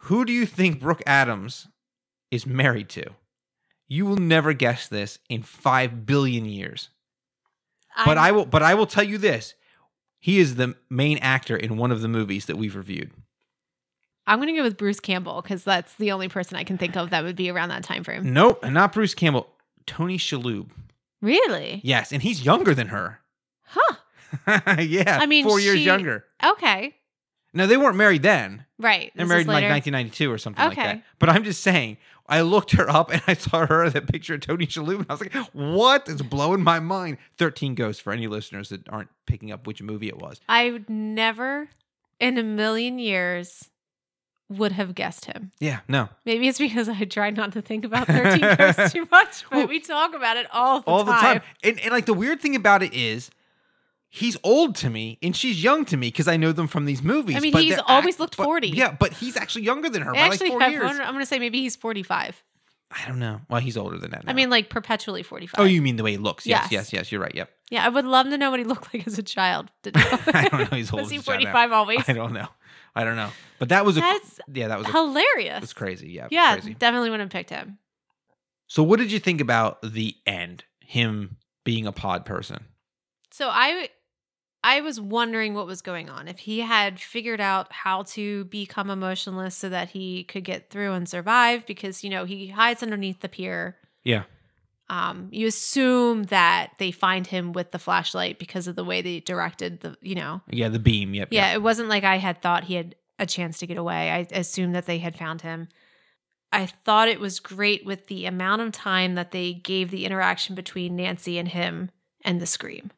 [0.08, 1.68] who do you think Brooke Adams
[2.30, 3.06] is married to?
[3.94, 6.90] You will never guess this in five billion years.
[8.04, 8.48] But I will.
[8.48, 9.54] But I will tell you this:
[10.20, 13.12] he is the main actor in one of the movies that we've reviewed.
[14.26, 16.98] I'm going to go with Bruce Campbell because that's the only person I can think
[16.98, 18.34] of that would be around that time frame.
[18.34, 19.48] Nope, and not Bruce Campbell.
[19.86, 20.72] Tony Shalhoub.
[21.22, 21.80] Really?
[21.84, 23.20] Yes, and he's younger than her.
[23.62, 23.98] Huh.
[24.82, 26.26] yeah, I mean, four years younger.
[26.44, 26.96] Okay.
[27.54, 28.66] No, they weren't married then.
[28.84, 29.12] Right.
[29.16, 31.04] They're married in like 1992 or something like that.
[31.20, 34.42] But I'm just saying, I looked her up and I saw her that picture of
[34.42, 36.08] Tony Shalhoub, and I was like, "What?
[36.08, 40.08] It's blowing my mind." 13 Ghosts for any listeners that aren't picking up which movie
[40.08, 40.40] it was.
[40.48, 41.70] I would never
[42.20, 43.70] in a million years
[44.50, 45.52] would have guessed him.
[45.60, 49.44] Yeah, no, Maybe it's because I tried not to think about 13 Ghosts too much,
[49.50, 51.08] but we talk about it all the all time.
[51.08, 51.42] the time.
[51.64, 53.32] And, and like the weird thing about it is,
[54.16, 57.02] he's old to me and she's young to me because I know them from these
[57.02, 57.36] movies.
[57.36, 58.68] I mean, he's always act- looked but- 40.
[58.70, 60.92] Yeah, but he's actually younger than her I by like actually four have years.
[60.92, 62.44] I'm going to say maybe he's 45.
[62.92, 63.42] I don't know.
[63.50, 64.26] Well, he's older than that.
[64.28, 65.60] I mean, like perpetually 45.
[65.60, 66.46] oh, you mean the way he looks?
[66.46, 66.72] Yes, Yes.
[66.72, 67.12] yes, yes.
[67.12, 67.34] You're right.
[67.34, 67.50] Yep.
[67.72, 69.72] Yeah, I would love to know what he looked like as a child.
[69.96, 70.78] I don't know.
[70.78, 71.02] He's old.
[71.02, 71.52] Was he as a child now.
[71.52, 72.04] 45 always?
[72.08, 72.48] I don't know.
[72.96, 73.30] I don't know.
[73.58, 74.68] But that was a That's yeah.
[74.68, 75.62] That was a, hilarious.
[75.62, 76.10] was crazy.
[76.12, 76.28] Yeah.
[76.30, 76.76] yeah, Crazy.
[76.76, 77.80] definitely wouldn't have picked him.
[78.68, 80.64] So, what did you think about the end?
[80.82, 82.66] Him being a pod person.
[83.32, 83.90] So I
[84.64, 86.28] I was wondering what was going on.
[86.28, 90.94] If he had figured out how to become emotionless so that he could get through
[90.94, 93.78] and survive, because you know he hides underneath the pier.
[94.04, 94.24] Yeah.
[94.90, 99.22] Um, you assume that they find him with the flashlight because of the way they
[99.22, 100.42] directed the, you know.
[100.50, 101.14] Yeah, the beam.
[101.14, 101.30] Yep.
[101.32, 101.56] Yeah, yep.
[101.56, 104.12] it wasn't like I had thought he had a chance to get away.
[104.12, 105.68] I assumed that they had found him.
[106.52, 110.54] I thought it was great with the amount of time that they gave the interaction
[110.54, 111.90] between Nancy and him
[112.24, 112.92] and the scream.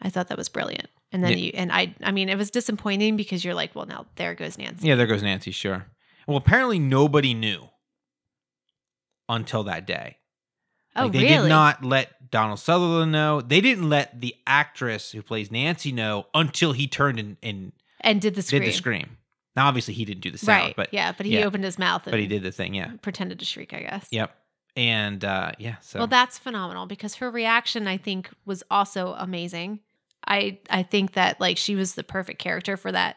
[0.00, 0.88] I thought that was brilliant.
[1.12, 1.36] And then Yeah.
[1.38, 4.58] you and I I mean it was disappointing because you're like, well now there goes
[4.58, 4.88] Nancy.
[4.88, 5.86] Yeah, there goes Nancy, sure.
[6.26, 7.68] Well, apparently nobody knew
[9.28, 10.18] until that day.
[10.94, 11.42] oh Like, they really?
[11.42, 13.40] did not let Donald Sutherland know.
[13.40, 18.20] They didn't let the actress who plays Nancy know until he turned and, and and
[18.20, 18.62] did the scream.
[18.62, 19.16] did the scream.
[19.54, 20.76] Now, obviously, he didn't do the sound, right.
[20.76, 21.46] but yeah, but he yeah.
[21.46, 22.74] opened his mouth and but he did the thing.
[22.74, 22.90] Yeah.
[23.00, 24.06] pretended to shriek, I guess.
[24.10, 24.34] Yep.
[24.76, 29.80] And uh, yeah, so Well, that's phenomenal because her reaction, I think, was also amazing.
[30.26, 33.16] I I think that like she was the perfect character for that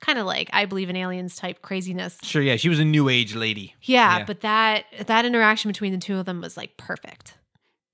[0.00, 2.18] kind of like I believe in aliens type craziness.
[2.22, 2.42] sure.
[2.42, 3.74] Yeah, she was a new age lady.
[3.82, 4.24] Yeah, Yeah.
[4.24, 7.34] but that that interaction between the two of them was like perfect.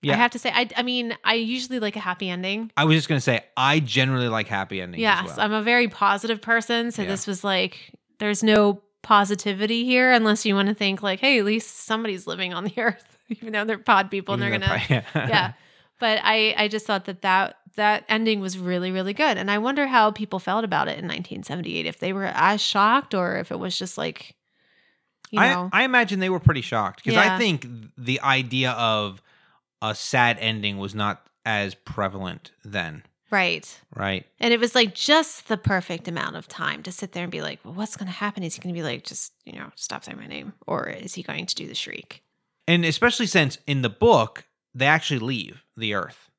[0.03, 0.13] Yeah.
[0.13, 2.71] I have to say, I I mean, I usually like a happy ending.
[2.77, 5.01] I was just gonna say, I generally like happy endings.
[5.01, 5.47] Yes, as well.
[5.47, 7.09] I'm a very positive person, so Yeah.
[7.09, 11.45] this was like there's no positivity here unless you want to think like, hey, at
[11.45, 15.29] least somebody's living on the earth, even though they're pod people and they're gonna probably-
[15.31, 15.53] yeah
[16.01, 19.37] but i i just thought that that that ending was really really good.
[19.37, 23.15] And i wonder how people felt about it in 1978 if they were as shocked
[23.15, 24.35] or if it was just like
[25.31, 25.69] you know.
[25.73, 27.67] I, I imagine they were pretty shocked because I think
[27.99, 29.21] the idea of
[29.83, 33.81] a sad ending was not as prevalent then, right.
[33.95, 34.25] Right?
[34.39, 37.43] and it was like just the perfect amount of time to sit there and be
[37.43, 38.43] like well what's going to happen?
[38.43, 40.53] Is he going to be like just you know stop saying my name?
[40.67, 42.23] Or is he going to do the shriek?
[42.67, 46.31] And especially since in the book they actually leave the Earth.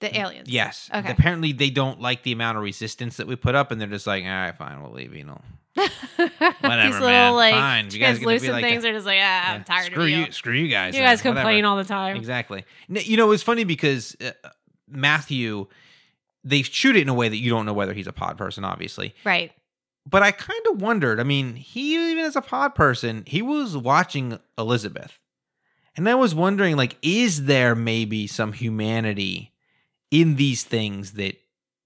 [0.00, 0.90] The aliens Yes.
[0.94, 1.10] Okay.
[1.10, 4.06] Apparently they don't like the amount of resistance that we put up, and they're just
[4.06, 5.14] like, all right, fine, we'll leave.
[5.14, 5.40] You know,
[5.76, 7.84] whatever These these man, like fine.
[7.90, 10.08] You guys translucent like things a- are just like ah i'm Yeah, tired screw of
[10.10, 10.16] you.
[10.18, 10.94] you Screw you guys.
[10.94, 11.40] you then, guys whatever.
[11.40, 12.64] complain all the time Exactly.
[12.88, 14.30] You know, it's funny because uh,
[14.88, 15.66] Matthew,
[16.44, 18.64] they shoot it in a way that you don't know whether he's a pod person,
[18.64, 19.14] obviously.
[19.24, 19.52] right
[20.06, 21.18] But I kind of wondered.
[21.20, 25.18] I mean, he even as a pod person, he was watching Elizabeth,
[25.96, 29.52] and I was wondering, like, is there maybe some humanity
[30.10, 31.36] in these things that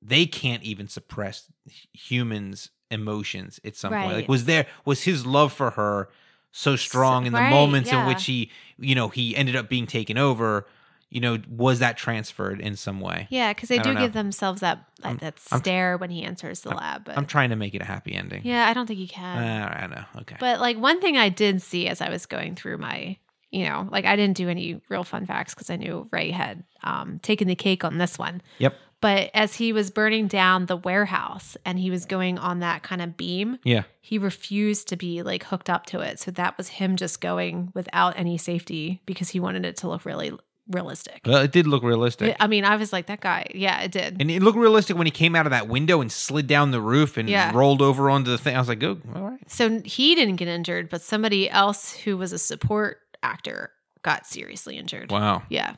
[0.03, 1.51] they can't even suppress
[1.93, 4.13] humans' emotions at some point?
[4.13, 6.09] Like, was there was his love for her
[6.53, 9.87] so strong in the right, moments in which he, you know, he ended up being
[9.87, 10.67] taken over?
[11.13, 13.27] You know, was that transferred in some way?
[13.31, 16.61] Yeah, because they I do give themselves that I'm- that, I'm- stare when he enters
[16.61, 17.05] the lab.
[17.05, 18.43] But I'm trying to make it a happy ending.
[18.45, 19.37] yeah, I don't think you Uh, can.
[19.73, 20.05] I know.
[20.21, 20.37] Okay.
[20.39, 23.17] but like one thing I did see as I was going through my,
[23.51, 26.65] you know, like I didn't do any real fun facts because I knew Ray had
[26.83, 28.43] um, taken the cake on this one.
[28.59, 28.75] Yep.
[29.01, 33.01] But as he was burning down the warehouse and he was going on that kind
[33.01, 33.85] of beam, Yeah.
[34.03, 36.19] he refused to be like hooked up to it.
[36.21, 40.05] So that was him just going without any safety because he wanted it to look
[40.05, 40.33] really
[40.69, 41.23] realistic.
[41.27, 42.37] Well, it did look realistic.
[42.39, 44.19] I mean, I was like, that guy, yeah, it did.
[44.21, 46.81] And it looked realistic when he came out of that window and slid down the
[46.81, 47.51] roof and Yeah.
[47.55, 48.55] rolled over onto the thing.
[48.55, 49.51] I was like, oh, all right.
[49.51, 53.71] So he didn't get injured, but somebody else who was a support actor
[54.03, 55.11] got seriously injured.
[55.11, 55.43] Wow.
[55.49, 55.75] Yeah.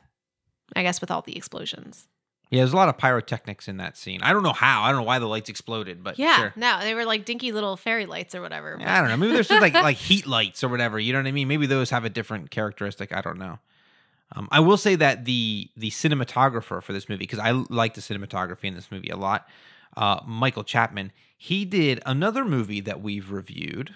[0.75, 2.07] I guess with all the explosions.
[2.49, 4.21] Yeah, there's a lot of pyrotechnics in that scene.
[4.21, 4.83] I don't know how.
[4.83, 6.37] I don't know why the lights exploded, but Yeah.
[6.37, 6.53] sure.
[6.55, 8.77] No, they were like dinky little fairy lights or whatever.
[8.79, 9.17] I don't know.
[9.17, 10.99] Maybe there's just like like heat lights or whatever.
[10.99, 11.47] You know what I mean?
[11.47, 13.11] Maybe those have a different characteristic.
[13.15, 13.59] I don't know.
[14.35, 18.01] Um, I will say that the the cinematographer for this movie, because I like the
[18.01, 19.47] cinematography in this movie a lot,
[19.97, 21.11] uh, Michael Chapman.
[21.37, 23.95] He did another movie that we've reviewed,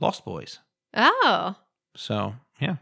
[0.00, 0.58] Lost Boys.
[0.94, 1.56] Oh.
[1.96, 2.76] So yeah,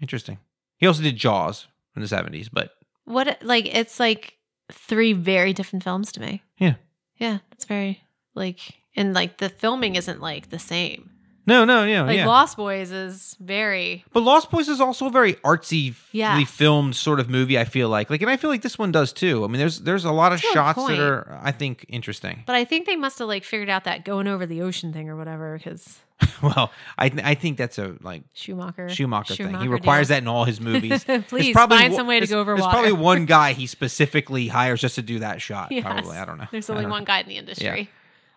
[0.00, 0.38] interesting.
[0.78, 1.66] He also did Jaws
[1.96, 2.70] in the '70s, but
[3.04, 4.36] What like it's like
[4.70, 6.42] three very different films to me.
[6.58, 6.74] Yeah.
[7.16, 7.38] Yeah.
[7.52, 8.02] It's very
[8.34, 8.58] like
[8.96, 11.10] and like the filming isn't like the same.
[11.46, 12.26] no, no, yeah, Like yeah.
[12.26, 16.48] Lost Boys is very But Lost Boys is also a very artsy, Yes.
[16.50, 17.58] filmed sort of movie.
[17.58, 19.44] I feel like, like, and I feel like this one does too.
[19.44, 20.96] I mean, there's there's a lot of shots point.
[20.98, 22.44] that are, I think, interesting.
[22.46, 25.08] but I think they must have like figured out that going over the ocean thing
[25.10, 25.98] or whatever because
[26.42, 29.58] well, I th- I think that's a like Schumacher Schumacher, thing.
[29.60, 30.16] He requires deal.
[30.16, 31.04] that in all his movies.
[31.28, 32.72] Please probably find one- some way to go over There's water.
[32.72, 35.70] probably one guy he specifically hires just to do that shot.
[35.72, 35.84] Yes.
[35.84, 36.46] Probably, I don't know.
[36.50, 36.94] There's only don't know.
[36.96, 37.90] one guy in the industry.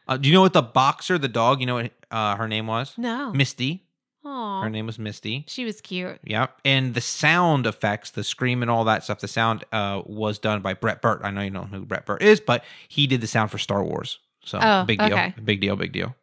[0.07, 1.59] Uh, do you know what the boxer, the dog?
[1.61, 2.93] You know what uh, her name was?
[2.97, 3.31] No.
[3.33, 3.81] Misty.
[4.23, 4.61] Oh.
[4.61, 5.45] Her name was Misty.
[5.47, 6.19] She was cute.
[6.23, 6.59] Yep.
[6.65, 10.61] And the sound effects, the scream and all that stuff, the sound uh, was done
[10.61, 11.21] by Brett Burtt.
[11.23, 13.83] I know you know who Brett Burtt is, but he did the sound for Star
[13.83, 14.17] Wars.
[14.43, 15.07] So Oh, big deal.
[15.13, 15.33] okay.
[15.43, 16.15] Big deal, big deal.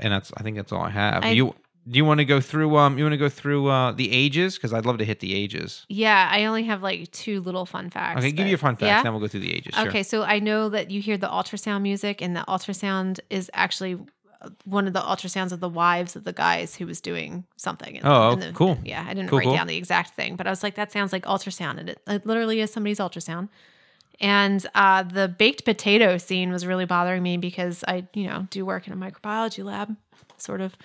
[0.00, 1.24] And that's I think that's all I have.
[1.24, 1.54] I- you
[1.88, 2.76] Do you want to go through?
[2.76, 5.34] Um, you want to go through uh the ages because I'd love to hit the
[5.34, 5.86] ages.
[5.88, 8.18] Yeah, I only have like two little fun facts.
[8.18, 8.86] Okay, give me your fun facts.
[8.88, 9.02] Yeah?
[9.02, 9.74] Then we'll go through the ages.
[9.74, 9.88] Sure.
[9.88, 13.98] Okay, so I know that you hear the ultrasound music, and the ultrasound is actually
[14.42, 17.94] uh, one of the ultrasounds of the wives of the guys who was doing something.
[17.94, 18.78] the- Oh, the- cool.
[18.84, 19.56] Yeah, I didn't Cool, write cool.
[19.56, 22.24] down the exact thing, but I was like, that sounds like ultrasound, and it, it
[22.26, 23.48] literally is somebody's ultrasound.
[24.20, 28.66] And uh, the baked potato scene was really bothering me because I, you know, do
[28.66, 29.96] work in a microbiology lab,
[30.36, 30.76] sort of.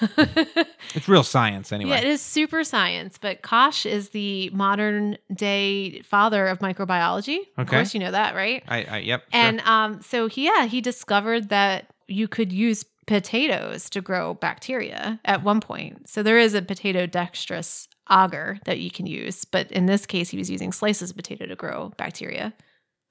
[0.94, 1.92] It's real science anyway.
[1.92, 7.38] Yeah, it is super science, but Koch is the modern day father of microbiology.
[7.38, 7.48] Okay.
[7.56, 8.62] Of course, you know that, right?
[8.68, 9.22] I, I yep.
[9.32, 9.40] sure.
[9.40, 15.18] And um, so he, yeah, he discovered that you could use potatoes to grow bacteria
[15.24, 16.08] at one point.
[16.08, 20.28] So there is a potato dextrose agar that you can use, but in this case,
[20.28, 22.52] he was using slices of potato to grow bacteria.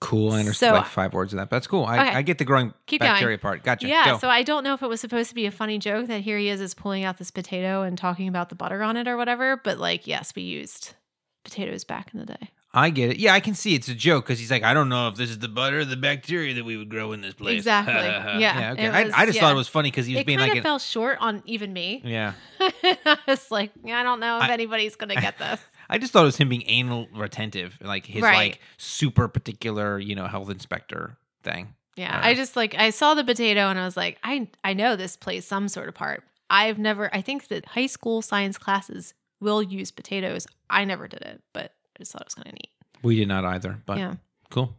[0.01, 0.33] Cool.
[0.33, 1.49] I understand so- like five words of that.
[1.49, 1.85] But that's cool.
[1.85, 2.17] I, Okay.
[2.17, 3.11] I get the growing Keep going.
[3.13, 3.63] bacteria part.
[3.63, 3.87] Gotcha.
[3.87, 4.17] yeah, Go.
[4.17, 6.37] so I don't know if it was supposed to be a funny joke that here
[6.37, 9.15] he is is pulling out this potato and talking about the butter on it or
[9.15, 10.95] whatever, but like yes, we used
[11.43, 12.49] potatoes back in the day.
[12.73, 13.17] I get it.
[13.17, 15.29] Yeah, I can see it's a joke because he's like, I don't know if this
[15.29, 17.57] is the butter or the bacteria that we would grow in this place.
[17.57, 17.93] Exactly.
[17.95, 18.37] yeah.
[18.39, 18.85] Yeah, Okay.
[18.85, 20.63] it I, I just thought it was funny because he was It being like, an,
[20.63, 22.01] fell short on even me.
[22.05, 22.31] yeah.
[22.61, 25.59] I was like, I don't know if I- anybody's gonna get this.
[25.91, 28.35] I just thought it was him being anal retentive, like his Right.
[28.51, 31.75] like super particular, you know, health inspector thing.
[31.97, 34.73] Yeah, Uh, I just like I saw the potato and I was like, I I
[34.73, 36.23] know this plays some sort of part.
[36.49, 37.13] I've never.
[37.13, 40.47] I think that high school science classes will use potatoes.
[40.69, 42.69] I never did it, but I just thought it was kind of neat.
[43.03, 44.15] We did not either, but yeah,
[44.49, 44.75] cool.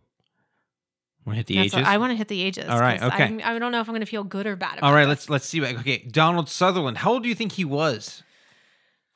[1.25, 1.87] Want to hit the That's ages?
[1.89, 2.69] I want to hit the ages.
[2.69, 3.23] All right, okay.
[3.25, 4.79] I'm- I, don't know if I'm going to feel good or bad.
[4.79, 5.65] About All right, let's let's see.
[5.65, 6.99] Okay, Donald Sutherland.
[6.99, 8.23] How old do you think he was?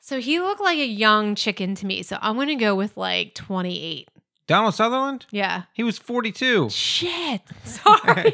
[0.07, 2.01] So he looked like a young chicken to me.
[2.01, 4.07] So I'm going to go with like 28.
[4.47, 5.25] Donald Sutherland?
[5.31, 5.63] Yeah.
[5.73, 6.69] He was 42.
[6.69, 7.41] Shit.
[7.65, 8.33] Sorry.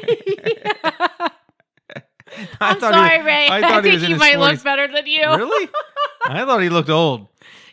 [1.10, 1.30] I
[2.60, 3.48] I'm he- sorry, Ray.
[3.48, 4.52] I, I thought he think was he might 40s.
[4.52, 5.22] look better than you.
[5.26, 5.68] Really?
[6.26, 7.26] I thought he looked old.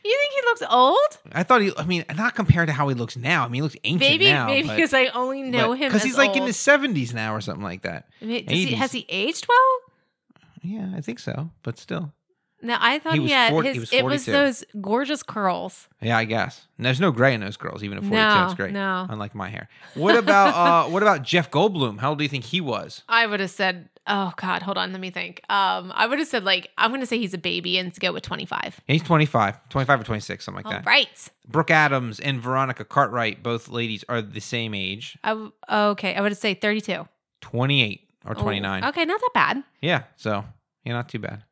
[0.04, 1.18] You think he looks old?
[1.32, 1.72] I thought he.
[1.78, 3.46] I mean, not compared to how he looks now.
[3.46, 4.48] I mean, he looks ancient Maybe, now.
[4.48, 7.42] maybe because I only know but- him because he's like in his seventies now or
[7.42, 8.08] something like that.
[8.20, 9.80] I mean, he, has he aged well?
[10.64, 11.52] Yeah, I think so.
[11.62, 12.14] But still,
[12.64, 13.76] No, I thought He he, was had 40 his.
[13.76, 15.88] he was it was those gorgeous curls.
[16.02, 16.68] yeah, I guess.
[16.78, 18.18] And there's no gray in those curls, even at forty-two.
[18.40, 18.72] No, it's great.
[18.74, 19.08] no.
[19.10, 19.68] unlike my hair.
[19.96, 22.00] What about uh what about Jeff Goldblum?
[22.00, 23.04] How old do you think he was?
[23.10, 25.42] I would have said, oh God, hold on, let me think.
[25.50, 28.00] Um, I would have said like I'm going to say he's a baby and to
[28.00, 28.80] go with 25.
[28.88, 30.86] He's 25, 25 or 26, something like All that.
[30.86, 31.30] right.
[31.48, 36.22] Brooke Adams and Veronica Cartwright, both ladies, are the same age, I w- okay, I
[36.22, 37.08] would say 32.
[37.42, 38.84] 28 or Oh, 29.
[38.86, 39.64] okay, not that bad.
[39.82, 40.46] Yeah, so
[40.86, 41.44] yeah, not too bad.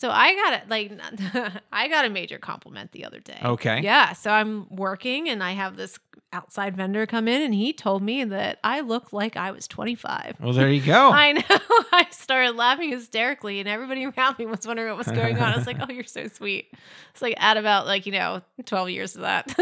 [0.00, 3.38] So I got it like I got a major compliment the other day.
[3.44, 3.82] Okay.
[3.82, 5.98] Yeah, so I'm working and I have this
[6.32, 10.36] outside vendor come in and he told me that I look like I was 25.
[10.40, 11.10] Well, there you go.
[11.12, 11.42] I know.
[11.92, 15.52] I started laughing hysterically and everybody around me was wondering what was going on.
[15.52, 16.72] I was like, "Oh, you're so sweet."
[17.12, 19.54] It's like add about like, you know, 12 years of that.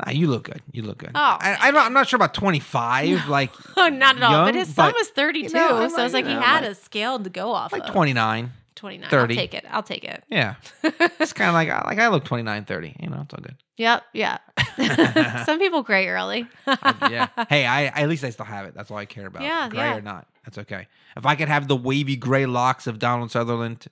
[0.00, 0.60] Ah, you look good.
[0.72, 1.12] You look good.
[1.14, 4.46] Oh, I, I'm, not, I'm not sure about 25, like oh, not at all.
[4.46, 6.72] But his son but, was 32, you know, so I was like, he had like-
[6.72, 7.92] a scale to go off like of.
[7.92, 8.50] 29.
[8.74, 9.08] 29.
[9.08, 9.34] 30.
[9.34, 9.64] I'll take it.
[9.70, 10.24] I'll take it.
[10.28, 10.56] Yeah.
[10.82, 12.96] it's kind of like like I look 29, 30.
[12.98, 13.56] You know, it's all good.
[13.76, 14.38] Yep, yeah.
[15.44, 16.46] Some people gray early.
[16.66, 17.28] yeah.
[17.48, 18.74] Hey, I at least I still have it.
[18.74, 19.42] That's all I care about.
[19.42, 19.96] Yeah, gray yeah.
[19.96, 20.86] or not, that's okay.
[21.16, 23.86] If I could have the wavy gray locks of Donald Sutherland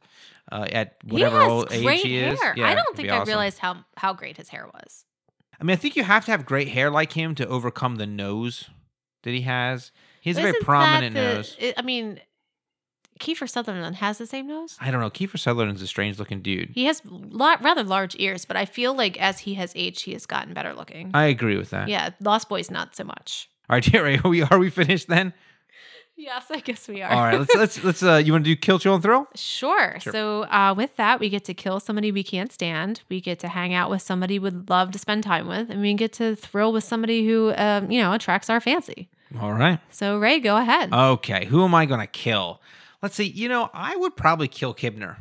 [0.51, 2.33] uh, at whatever old age he hair.
[2.33, 3.29] is, yeah, I don't think I awesome.
[3.29, 5.05] realized how how great his hair was.
[5.63, 8.07] I mean, I think you have to have great hair like him to overcome the
[8.07, 8.69] nose
[9.23, 9.93] that he has.
[10.21, 11.57] He has a very prominent the- nose.
[11.61, 12.21] it- I mean,
[13.21, 14.77] Kiefer Sutherland has the same nose.
[14.81, 15.09] I don't know.
[15.09, 16.71] Kiefer Sutherland's a strange looking dude.
[16.75, 20.13] He has la- rather large ears, but I feel like as he has aged, he
[20.15, 21.13] has gotten better looking.
[21.15, 21.89] I agree with that.
[21.89, 23.49] yeah, Lost Boys not so much.
[23.71, 25.33] All right, Jerry, are we are we finished then?
[26.23, 27.11] Yes, I guess we are.
[27.11, 28.03] All right, let's let's let's.
[28.03, 29.27] Uh, you want to do kill, chill, and throw?
[29.35, 29.99] Sure.
[29.99, 30.13] Sure.
[30.13, 33.03] So uh, with that, we get to kill somebody we can't stand.
[33.09, 35.93] We get to hang out with somebody we'd love to spend time with, and we
[35.95, 39.09] get to thrill with somebody who, um, you know, attracts our fancy.
[39.41, 39.81] All right.
[39.91, 40.93] So Ray, go ahead.
[40.93, 42.61] Okay, who am I going to kill?
[43.03, 43.25] Let's see.
[43.27, 45.17] You know, I would probably kill Kibner.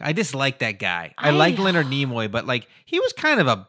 [0.00, 1.14] I dislike that guy.
[1.16, 3.68] I, I- like Leonard Nimoy, but like he was kind of a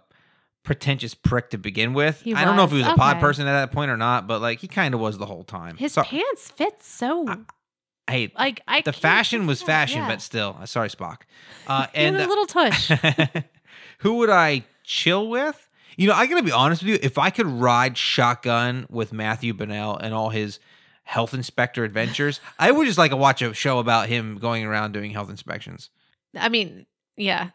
[0.65, 2.21] pretentious prick to begin with.
[2.21, 4.27] He I don't know if he was, a pod person at that point or not,
[4.27, 5.77] but like he kind of was the whole time.
[5.77, 7.25] His So- pants fit so
[8.09, 8.81] Hey, like I.
[8.81, 10.09] the fashion was fashion, Yeah.
[10.09, 11.21] but still, uh, sorry, Spock.
[11.67, 12.91] Uh, and a little tush.
[13.99, 15.69] who would I chill with?
[15.97, 16.99] You know, I gotta be honest with you.
[17.01, 20.59] If I could ride shotgun with Matthew Bennell and all his
[21.03, 24.91] health inspector adventures, I would just like to watch a show about him going around
[24.91, 25.89] doing health inspections.
[26.37, 26.85] I mean,
[27.15, 27.51] yeah.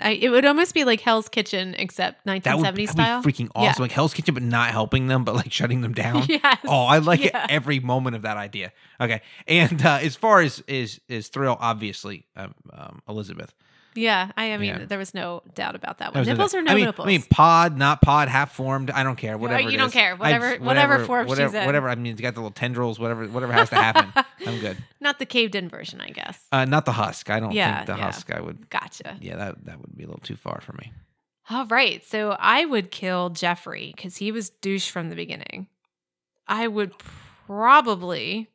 [0.00, 3.22] I, it would almost be like Hell's Kitchen, except 1970 That would, that would style.
[3.22, 3.70] be freaking Yeah.
[3.70, 3.82] awesome.
[3.82, 6.24] Like Hell's Kitchen, but not helping them, but like shutting them down.
[6.28, 6.58] Yes.
[6.66, 7.44] Oh, I like Yeah.
[7.44, 8.72] it every moment of that idea.
[9.00, 9.20] Okay.
[9.48, 13.52] And uh, as far as is is thrill, obviously, um, um, Elizabeth.
[13.94, 14.84] Yeah, I, I mean, Yeah.
[14.84, 16.24] there was no doubt about that one.
[16.24, 17.06] Nipples or no I mean, nipples?
[17.06, 18.90] I mean, pod, not pod, half formed.
[18.90, 19.36] I don't care.
[19.36, 19.62] Whatever.
[19.62, 20.12] you it don't care.
[20.12, 21.66] I- Whatever- whatever form she's whatever, in.
[21.66, 21.88] Whatever.
[21.88, 22.98] I mean, it's got the little tendrils.
[23.00, 23.26] Whatever.
[23.26, 24.12] Whatever has to happen.
[24.46, 24.76] I'm good.
[25.00, 26.38] Not the caved in version, I guess.
[26.52, 27.30] Uh, not the husk.
[27.30, 28.04] I don't Yeah, think the yeah.
[28.04, 28.32] husk.
[28.32, 28.70] I would.
[28.70, 29.16] Gotcha.
[29.20, 30.92] Yeah, that that would be a little too far for me.
[31.50, 32.06] All right.
[32.06, 35.66] So I would kill Jeffrey because he was douche from the beginning.
[36.46, 36.92] I would
[37.46, 38.48] probably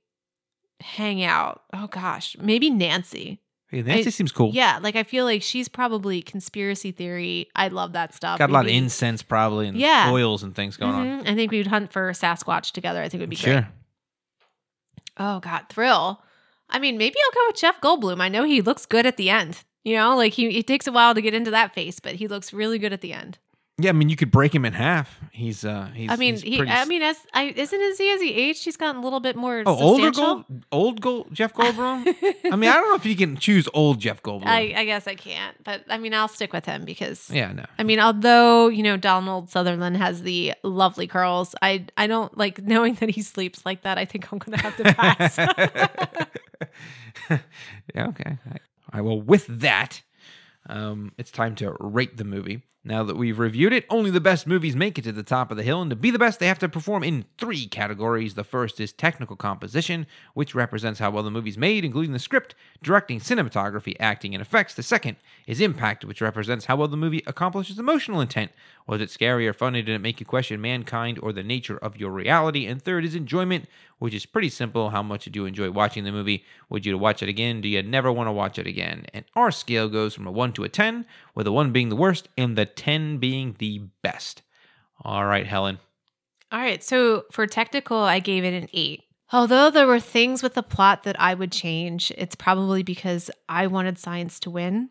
[0.79, 1.63] hang out.
[1.73, 3.41] Oh gosh, maybe Nancy.
[3.69, 4.51] Hey, Nancy I- seems cool.
[4.53, 7.47] Yeah, like I feel like she's probably conspiracy theory.
[7.55, 8.37] I love that stuff.
[8.39, 10.09] Got a lot of be- incense probably and Yeah.
[10.11, 11.05] oils and things going on.
[11.23, 11.29] Mhm.
[11.29, 13.01] I think we'd hunt for Sasquatch together.
[13.01, 13.53] I think it would be Sure.
[13.61, 13.65] great.
[15.17, 16.21] Oh God, thrill.
[16.69, 18.21] I mean, maybe I'll go with Jeff Goldblum.
[18.21, 19.63] I know he looks good at the end.
[19.83, 22.27] You know, like he it takes a while to get into that face, but he
[22.27, 23.37] looks really good at the end.
[23.77, 25.19] Yeah, I mean, you could break him in half.
[25.31, 26.09] He's uh, he's.
[26.09, 26.57] I mean, he's he.
[26.57, 29.19] pretty I mean, as I isn't as he as he aged, he's gotten a little
[29.19, 29.63] bit more.
[29.65, 32.07] oh, older gold, old gold, Jeff Goldblum.
[32.51, 34.45] I mean, I don't know if you can choose old Jeff Goldblum.
[34.45, 37.29] I, I guess I can't, but I mean, I'll stick with him because.
[37.29, 37.65] yeah, no.
[37.77, 42.61] I mean, although you know Donald Sutherland has the lovely curls, I I don't like
[42.63, 43.97] knowing that he sleeps like that.
[43.97, 45.37] I think I'm gonna have to pass.
[47.93, 48.37] yeah, okay.
[48.45, 48.53] All
[48.93, 49.03] right.
[49.03, 50.01] Well, with that,
[50.69, 52.63] um, it's time to rate the movie.
[52.87, 55.57] Now that we've reviewed it, only the best movies make it to the top of
[55.57, 58.35] the hill, and to be the best, they have to perform in three categories.
[58.35, 60.05] The first is technical composition,
[60.35, 64.75] which represents how well the movie's made, including the script, directing, cinematography, acting, and effects.
[64.75, 65.17] The second
[65.47, 68.51] is impact, which represents how well the movie accomplishes emotional intent.
[68.85, 69.81] Was it scary or funny?
[69.81, 72.67] Did it make you question mankind or the nature of your reality?
[72.67, 73.65] And third is enjoyment,
[73.97, 74.91] which is pretty simple.
[74.91, 76.45] How much did you enjoy watching the movie?
[76.69, 77.61] Would you watch it again?
[77.61, 79.07] Do you never want to watch it again?
[79.11, 81.95] And our scale goes from a 1 to a 10, with a 1 being the
[81.95, 84.41] worst and the 10 being the best.
[85.03, 85.79] All right, Helen.
[86.51, 86.83] All right.
[86.83, 89.03] So for technical, I gave it an eight.
[89.31, 93.67] Although there were things with the plot that I would change, it's probably because I
[93.67, 94.89] wanted science to win.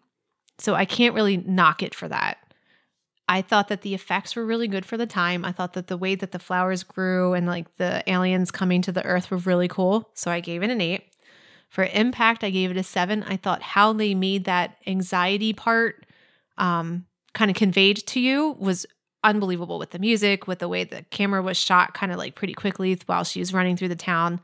[0.59, 2.39] So I can't really knock it for that.
[3.29, 5.45] I thought that the effects were really good for the time.
[5.45, 8.93] I thought that the way that the flowers grew and like the aliens coming to
[8.93, 10.11] the earth were really cool.
[10.15, 11.05] So I gave it an eight.
[11.71, 13.23] For impact, I gave it a seven.
[13.23, 16.07] I thought how they made that anxiety part
[16.59, 18.87] um, kind of conveyed to you was
[19.23, 22.55] unbelievable with the music, with the way the camera was shot kind of like pretty
[22.55, 24.41] quickly while she was running through the town.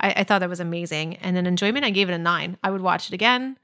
[0.00, 1.16] I, I thought that was amazing.
[1.16, 2.56] And in enjoyment, I gave it a nine.
[2.62, 3.58] I would watch it again.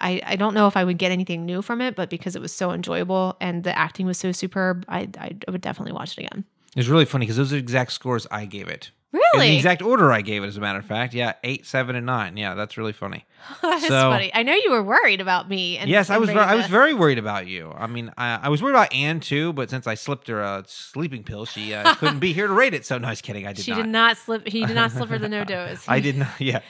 [0.00, 2.42] I, I don't know if I would get anything new from it, but because it
[2.42, 6.26] was so enjoyable and the acting was so superb, I, I, would definitely watch it
[6.26, 6.44] again.
[6.76, 8.90] It's really funny because those are the exact scores I gave it.
[9.34, 11.14] In the exact order I gave it, as a matter of fact.
[11.14, 12.36] Yeah, 8, 7, and 9.
[12.36, 13.24] Yeah, that's really funny.
[13.60, 14.30] So- funny.
[14.34, 15.76] I know you were worried about me.
[15.78, 16.30] And, yes, I was.
[16.30, 17.72] Ver- I was very worried about you.
[17.76, 20.64] I mean, I, I was worried about Anne too, but since I slipped her a
[20.66, 22.86] sleeping pill, she uh, couldn't be here to rate it.
[22.86, 23.46] So no, I was kidding.
[23.46, 23.76] I did She not.
[23.78, 24.48] did not slip.
[24.48, 25.84] He did not slip her the no dose.
[25.88, 26.28] I did not.
[26.40, 26.60] Yeah,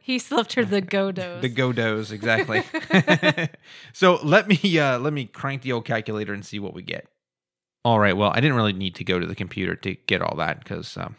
[0.00, 1.42] he slipped her the go dose.
[1.42, 2.62] the go dose exactly.
[3.92, 7.06] so let me uh, let me crank the old calculator and see what we get.
[7.84, 8.16] All right.
[8.16, 10.96] Well, I didn't really need to go to the computer to get all that because
[10.96, 11.16] um,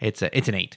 [0.00, 0.76] it's a it's an eight.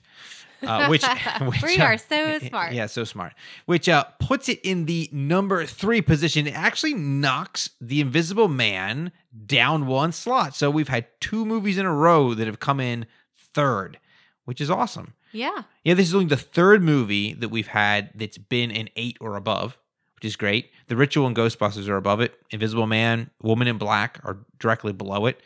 [0.64, 1.04] Uh, which,
[1.42, 2.74] which We uh, are so smart.
[2.74, 3.34] Yeah, so smart.
[3.66, 6.46] Which uh, puts it in the number three position.
[6.48, 9.12] It actually knocks the Invisible Man
[9.46, 10.56] down one slot.
[10.56, 14.00] So we've had two movies in a row that have come in third,
[14.46, 15.14] which is awesome.
[15.32, 15.64] yeah.
[15.84, 19.36] Yeah, this is only the third movie that we've had that's been an eight or
[19.36, 19.80] above,
[20.16, 20.70] which is great.
[20.88, 22.36] The Ritual and Ghostbusters are above it.
[22.52, 25.42] Invisible Man, Woman in Black are directly below it.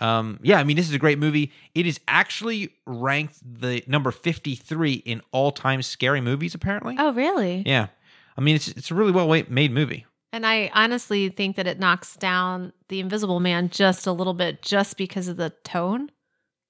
[0.00, 1.52] Um, yeah, I mean, this is a great movie.
[1.74, 6.96] It is actually ranked the number 53 in all time scary movies, apparently.
[6.98, 7.62] Oh, really?
[7.66, 7.88] Yeah.
[8.36, 10.06] I mean, it's, it's a really well made movie.
[10.32, 14.62] And I honestly think that it knocks down the Invisible Man just a little bit,
[14.62, 16.10] just because of the tone.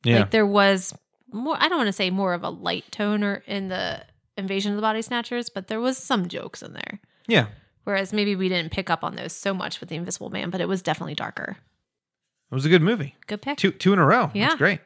[0.05, 0.21] Yeah.
[0.21, 0.95] Like there was
[1.33, 1.57] more.
[1.59, 4.03] I don't want to say more of a light tone or in the
[4.37, 7.01] Invasion of the Body Snatchers, but there was some jokes in there.
[7.27, 7.47] yeah.
[7.85, 10.61] Whereas maybe we didn't pick up on those so much with the Invisible Man, but
[10.61, 11.57] it was definitely darker.
[12.51, 13.17] It was a good movie.
[13.27, 13.59] Good pick.
[13.59, 14.31] Two two in a row.
[14.35, 14.49] Yeah.
[14.49, 14.81] That's great.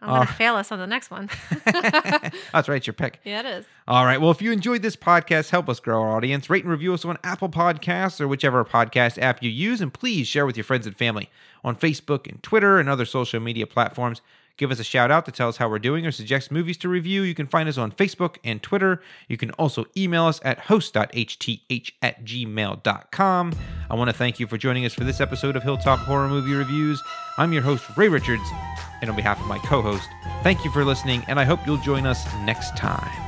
[0.00, 1.28] I'm gonna Uh, fail us on the next one.
[1.64, 2.76] That's right.
[2.76, 3.20] It's your pick.
[3.24, 3.64] yeah, it is.
[3.88, 4.20] All right.
[4.20, 6.48] Well, if you enjoyed this podcast, help us grow our audience.
[6.48, 9.80] Rate and review us on Apple Podcasts or whichever podcast app you use.
[9.80, 11.30] And please share with your friends and family
[11.64, 14.20] on Facebook and Twitter and other social media platforms.
[14.58, 16.88] Give us a shout out to tell us how we're doing or suggest movies to
[16.88, 17.22] review.
[17.22, 19.00] You can find us on Facebook and Twitter.
[19.28, 23.52] You can also email us at host.hth at gmail.com.
[23.88, 26.54] I want to thank you for joining us for this episode of Hilltop Horror Movie
[26.54, 27.00] Reviews.
[27.38, 28.42] I'm your host, Ray Richards,
[29.00, 30.08] and on behalf of my co host,
[30.42, 33.27] thank you for listening, and I hope you'll join us next time.